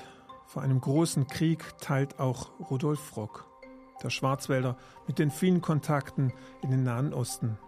vor 0.46 0.62
einem 0.62 0.80
großen 0.80 1.26
Krieg 1.26 1.64
teilt 1.78 2.18
auch 2.20 2.50
Rudolf 2.70 3.16
Rock, 3.16 3.46
der 4.02 4.10
Schwarzwälder 4.10 4.76
mit 5.06 5.18
den 5.18 5.30
vielen 5.30 5.60
Kontakten 5.60 6.32
in 6.62 6.70
den 6.70 6.84
Nahen 6.84 7.12
Osten. 7.12 7.58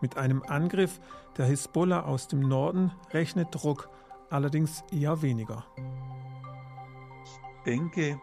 Mit 0.00 0.16
einem 0.16 0.42
Angriff 0.42 1.00
der 1.36 1.46
Hisbollah 1.46 2.02
aus 2.02 2.28
dem 2.28 2.40
Norden 2.40 2.92
rechnet 3.12 3.64
Rock 3.64 3.88
allerdings 4.30 4.84
eher 4.92 5.20
weniger. 5.22 5.64
Ich 7.24 7.64
denke, 7.64 8.20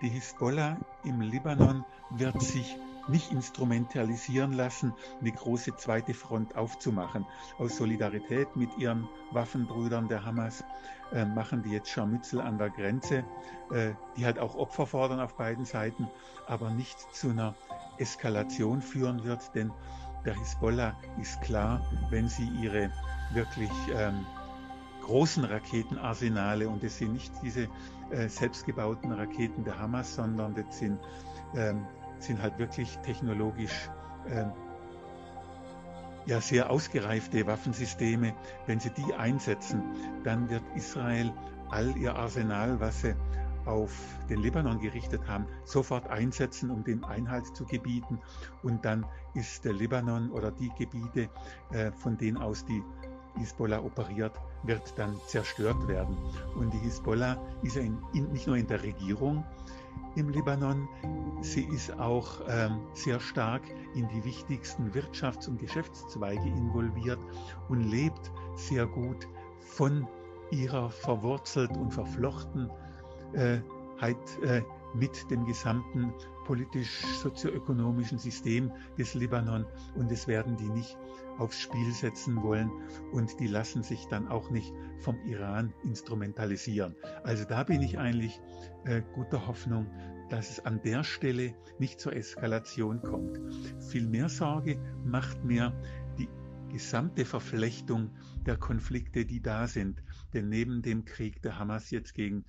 die 0.00 0.08
Hisbollah 0.08 0.76
im 1.04 1.20
Libanon 1.20 1.84
wird 2.10 2.40
sich 2.42 2.76
nicht 3.08 3.32
instrumentalisieren 3.32 4.52
lassen, 4.52 4.92
eine 5.20 5.32
große 5.32 5.76
zweite 5.76 6.14
Front 6.14 6.56
aufzumachen. 6.56 7.26
Aus 7.58 7.76
Solidarität 7.76 8.54
mit 8.56 8.76
ihren 8.78 9.08
Waffenbrüdern 9.32 10.08
der 10.08 10.24
Hamas 10.24 10.64
äh, 11.12 11.24
machen 11.24 11.62
die 11.62 11.70
jetzt 11.70 11.90
Scharmützel 11.90 12.40
an 12.40 12.58
der 12.58 12.70
Grenze, 12.70 13.24
äh, 13.72 13.92
die 14.16 14.24
halt 14.24 14.38
auch 14.38 14.54
Opfer 14.54 14.86
fordern 14.86 15.20
auf 15.20 15.34
beiden 15.34 15.64
Seiten, 15.64 16.08
aber 16.46 16.70
nicht 16.70 16.98
zu 17.14 17.30
einer 17.30 17.54
Eskalation 17.98 18.80
führen 18.80 19.24
wird, 19.24 19.54
denn 19.54 19.72
der 20.24 20.34
Hisbollah 20.38 20.96
ist 21.20 21.40
klar, 21.42 21.80
wenn 22.10 22.28
sie 22.28 22.48
ihre 22.62 22.92
wirklich 23.32 23.70
ähm, 23.92 24.24
großen 25.02 25.44
Raketenarsenale, 25.44 26.68
und 26.68 26.82
es 26.82 26.98
sind 26.98 27.12
nicht 27.12 27.32
diese 27.42 27.68
äh, 28.10 28.28
selbstgebauten 28.28 29.12
Raketen 29.12 29.64
der 29.64 29.78
Hamas, 29.78 30.14
sondern 30.14 30.54
das 30.54 30.78
sind 30.78 30.98
ähm, 31.54 31.86
sind 32.18 32.40
halt 32.40 32.58
wirklich 32.58 32.96
technologisch 32.98 33.90
äh, 34.28 34.44
ja 36.26 36.40
sehr 36.40 36.70
ausgereifte 36.70 37.46
Waffensysteme. 37.46 38.34
Wenn 38.66 38.80
sie 38.80 38.90
die 38.90 39.12
einsetzen, 39.14 39.82
dann 40.24 40.48
wird 40.48 40.62
Israel 40.74 41.32
all 41.70 41.96
ihr 41.96 42.14
Arsenal, 42.14 42.78
was 42.80 43.02
sie 43.02 43.14
auf 43.64 43.92
den 44.28 44.40
Libanon 44.40 44.80
gerichtet 44.80 45.20
haben, 45.26 45.46
sofort 45.64 46.08
einsetzen, 46.08 46.70
um 46.70 46.82
dem 46.84 47.04
Einhalt 47.04 47.46
zu 47.56 47.64
gebieten. 47.64 48.18
Und 48.62 48.84
dann 48.84 49.06
ist 49.34 49.64
der 49.64 49.72
Libanon 49.72 50.30
oder 50.30 50.50
die 50.50 50.70
Gebiete, 50.78 51.28
äh, 51.70 51.92
von 51.92 52.16
denen 52.18 52.38
aus 52.38 52.64
die 52.64 52.82
Hisbollah 53.38 53.82
operiert, 53.82 54.32
wird 54.62 54.96
dann 54.96 55.16
zerstört 55.26 55.88
werden. 55.88 56.16
Und 56.54 56.72
die 56.72 56.78
Hisbollah 56.78 57.36
ist 57.62 57.76
in, 57.76 57.98
in, 58.12 58.30
nicht 58.32 58.46
nur 58.46 58.56
in 58.56 58.66
der 58.66 58.82
Regierung, 58.82 59.44
im 60.16 60.28
Libanon. 60.28 60.88
Sie 61.40 61.64
ist 61.64 61.98
auch 61.98 62.40
ähm, 62.48 62.80
sehr 62.94 63.20
stark 63.20 63.62
in 63.94 64.08
die 64.08 64.24
wichtigsten 64.24 64.90
Wirtschafts- 64.92 65.48
und 65.48 65.58
Geschäftszweige 65.58 66.46
involviert 66.48 67.20
und 67.68 67.82
lebt 67.82 68.30
sehr 68.56 68.86
gut 68.86 69.26
von 69.60 70.06
ihrer 70.50 70.90
verwurzelt 70.90 71.76
und 71.76 71.92
verflochenheit 71.92 72.70
äh, 74.42 74.62
mit 74.94 75.30
dem 75.30 75.46
gesamten 75.46 76.12
politisch-sozioökonomischen 76.44 78.18
System 78.18 78.70
des 78.98 79.14
Libanon 79.14 79.66
und 79.94 80.10
es 80.10 80.26
werden 80.26 80.56
die 80.56 80.68
nicht 80.68 80.96
aufs 81.38 81.60
Spiel 81.60 81.92
setzen 81.92 82.42
wollen 82.42 82.70
und 83.12 83.40
die 83.40 83.46
lassen 83.46 83.82
sich 83.82 84.06
dann 84.06 84.28
auch 84.28 84.50
nicht 84.50 84.72
vom 85.00 85.16
Iran 85.26 85.72
instrumentalisieren. 85.84 86.94
Also 87.24 87.44
da 87.44 87.64
bin 87.64 87.82
ich 87.82 87.98
eigentlich 87.98 88.40
äh, 88.84 89.02
guter 89.14 89.46
Hoffnung, 89.46 89.86
dass 90.28 90.50
es 90.50 90.64
an 90.64 90.80
der 90.82 91.04
Stelle 91.04 91.54
nicht 91.78 92.00
zur 92.00 92.14
Eskalation 92.14 93.02
kommt. 93.02 93.38
Viel 93.90 94.06
mehr 94.06 94.28
Sorge 94.28 94.78
macht 95.04 95.44
mir 95.44 95.72
die 96.18 96.28
gesamte 96.70 97.24
Verflechtung 97.24 98.10
der 98.46 98.56
Konflikte, 98.56 99.26
die 99.26 99.42
da 99.42 99.66
sind. 99.66 100.02
Denn 100.32 100.48
neben 100.48 100.82
dem 100.82 101.04
Krieg 101.04 101.42
der 101.42 101.58
Hamas 101.58 101.90
jetzt 101.90 102.14
gegen 102.14 102.44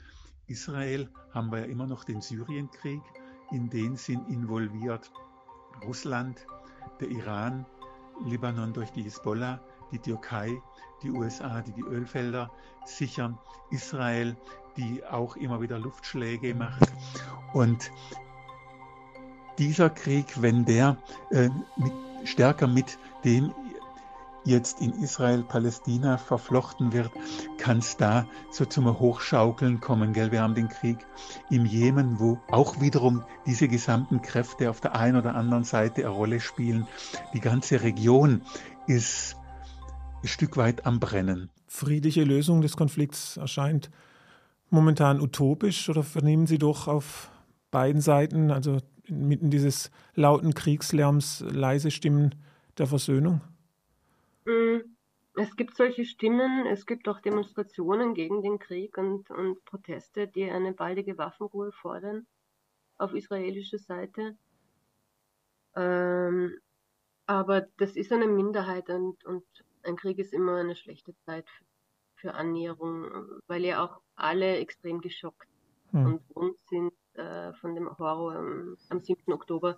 Israel 0.47 1.09
haben 1.31 1.51
wir 1.51 1.59
ja 1.59 1.65
immer 1.65 1.87
noch 1.87 2.03
den 2.03 2.21
Syrienkrieg, 2.21 3.01
in 3.53 3.69
den 3.69 3.95
sind 3.95 4.27
involviert 4.29 5.11
Russland, 5.85 6.45
der 6.99 7.09
Iran, 7.09 7.65
Libanon 8.25 8.73
durch 8.73 8.91
die 8.91 9.03
Hisbollah, 9.03 9.59
die 9.91 9.99
Türkei, 9.99 10.51
die 11.01 11.11
USA, 11.11 11.61
die 11.61 11.73
die 11.73 11.83
Ölfelder 11.83 12.51
sichern, 12.85 13.37
Israel, 13.69 14.35
die 14.77 15.03
auch 15.05 15.35
immer 15.35 15.61
wieder 15.61 15.79
Luftschläge 15.79 16.55
macht. 16.55 16.91
Und 17.53 17.91
dieser 19.57 19.89
Krieg, 19.89 20.41
wenn 20.41 20.65
der 20.65 20.97
äh, 21.31 21.49
mit, 21.77 21.93
stärker 22.23 22.67
mit 22.67 22.97
dem 23.23 23.53
jetzt 24.45 24.81
in 24.81 24.93
Israel-Palästina 24.93 26.17
verflochten 26.17 26.93
wird, 26.93 27.11
kann 27.57 27.79
es 27.79 27.97
da 27.97 28.27
so 28.51 28.65
zum 28.65 28.99
Hochschaukeln 28.99 29.79
kommen. 29.79 30.13
Gell? 30.13 30.31
Wir 30.31 30.41
haben 30.41 30.55
den 30.55 30.69
Krieg 30.69 30.97
im 31.49 31.65
Jemen, 31.65 32.19
wo 32.19 32.39
auch 32.49 32.81
wiederum 32.81 33.23
diese 33.45 33.67
gesamten 33.67 34.21
Kräfte 34.21 34.69
auf 34.69 34.81
der 34.81 34.95
einen 34.95 35.17
oder 35.17 35.35
anderen 35.35 35.63
Seite 35.63 36.01
eine 36.01 36.09
Rolle 36.09 36.39
spielen. 36.39 36.87
Die 37.33 37.39
ganze 37.39 37.81
Region 37.81 38.41
ist 38.87 39.35
ein 40.21 40.27
Stück 40.27 40.57
weit 40.57 40.85
am 40.85 40.99
Brennen. 40.99 41.49
Friedliche 41.67 42.23
Lösung 42.23 42.61
des 42.61 42.77
Konflikts 42.77 43.37
erscheint 43.37 43.89
momentan 44.69 45.21
utopisch 45.21 45.89
oder 45.89 46.03
vernehmen 46.03 46.47
Sie 46.47 46.57
doch 46.57 46.87
auf 46.87 47.31
beiden 47.71 48.01
Seiten, 48.01 48.51
also 48.51 48.77
inmitten 49.05 49.49
dieses 49.49 49.91
lauten 50.15 50.53
Kriegslärms, 50.53 51.43
leise 51.49 51.91
Stimmen 51.91 52.35
der 52.77 52.87
Versöhnung? 52.87 53.41
Mm, 54.45 54.79
es 55.35 55.55
gibt 55.55 55.75
solche 55.75 56.05
Stimmen, 56.05 56.65
es 56.67 56.85
gibt 56.85 57.07
auch 57.07 57.19
Demonstrationen 57.19 58.13
gegen 58.13 58.41
den 58.41 58.59
Krieg 58.59 58.97
und, 58.97 59.29
und 59.29 59.63
Proteste, 59.65 60.27
die 60.27 60.49
eine 60.49 60.73
baldige 60.73 61.17
Waffenruhe 61.17 61.71
fordern 61.71 62.27
auf 62.97 63.13
israelischer 63.13 63.79
Seite. 63.79 64.37
Ähm, 65.75 66.57
aber 67.25 67.61
das 67.77 67.95
ist 67.95 68.11
eine 68.11 68.27
Minderheit 68.27 68.89
und, 68.89 69.23
und 69.25 69.45
ein 69.83 69.95
Krieg 69.95 70.19
ist 70.19 70.33
immer 70.33 70.57
eine 70.57 70.75
schlechte 70.75 71.15
Zeit 71.25 71.49
für, 71.49 71.63
für 72.15 72.33
Annäherung, 72.35 73.41
weil 73.47 73.65
ja 73.65 73.83
auch 73.83 74.01
alle 74.15 74.57
extrem 74.57 75.01
geschockt 75.01 75.47
hm. 75.91 76.05
und 76.05 76.35
rund 76.35 76.57
sind 76.69 76.93
äh, 77.13 77.53
von 77.53 77.75
dem 77.75 77.89
Horror 77.97 78.35
am, 78.35 78.77
am 78.89 79.01
7. 79.01 79.33
Oktober. 79.33 79.77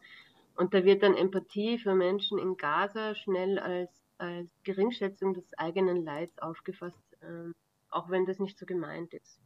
Und 0.55 0.73
da 0.73 0.83
wird 0.83 1.03
dann 1.03 1.15
Empathie 1.15 1.77
für 1.77 1.95
Menschen 1.95 2.37
in 2.37 2.55
Gaza 2.57 3.15
schnell 3.15 3.59
als, 3.59 4.04
als 4.17 4.49
Geringschätzung 4.63 5.33
des 5.33 5.45
eigenen 5.57 6.03
Leids 6.03 6.37
aufgefasst, 6.39 7.03
äh, 7.21 7.51
auch 7.89 8.09
wenn 8.09 8.25
das 8.25 8.39
nicht 8.39 8.57
so 8.57 8.65
gemeint 8.65 9.13
ist. 9.13 9.39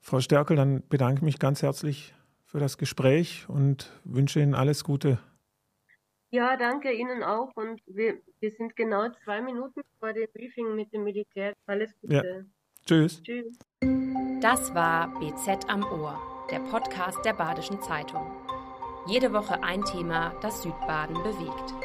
Frau 0.00 0.20
Stärkel, 0.20 0.56
dann 0.56 0.86
bedanke 0.88 1.20
ich 1.20 1.22
mich 1.22 1.38
ganz 1.38 1.62
herzlich 1.62 2.14
für 2.44 2.58
das 2.58 2.78
Gespräch 2.78 3.46
und 3.48 3.90
wünsche 4.04 4.40
Ihnen 4.40 4.54
alles 4.54 4.84
Gute. 4.84 5.18
Ja, 6.30 6.56
danke 6.56 6.92
Ihnen 6.92 7.22
auch. 7.22 7.52
Und 7.54 7.80
wir, 7.86 8.20
wir 8.40 8.50
sind 8.50 8.76
genau 8.76 9.08
zwei 9.24 9.40
Minuten 9.40 9.82
vor 10.00 10.12
dem 10.12 10.28
Briefing 10.32 10.74
mit 10.74 10.92
dem 10.92 11.04
Militär. 11.04 11.54
Alles 11.66 11.94
Gute. 12.00 12.14
Ja. 12.14 12.22
Tschüss. 12.84 13.22
Tschüss. 13.22 13.58
Das 14.40 14.74
war 14.74 15.08
BZ 15.20 15.68
am 15.68 15.84
Ohr, 15.84 16.20
der 16.50 16.58
Podcast 16.58 17.24
der 17.24 17.32
Badischen 17.32 17.80
Zeitung. 17.80 18.26
Jede 19.06 19.32
Woche 19.32 19.62
ein 19.62 19.84
Thema, 19.84 20.34
das 20.42 20.62
Südbaden 20.62 21.14
bewegt. 21.22 21.83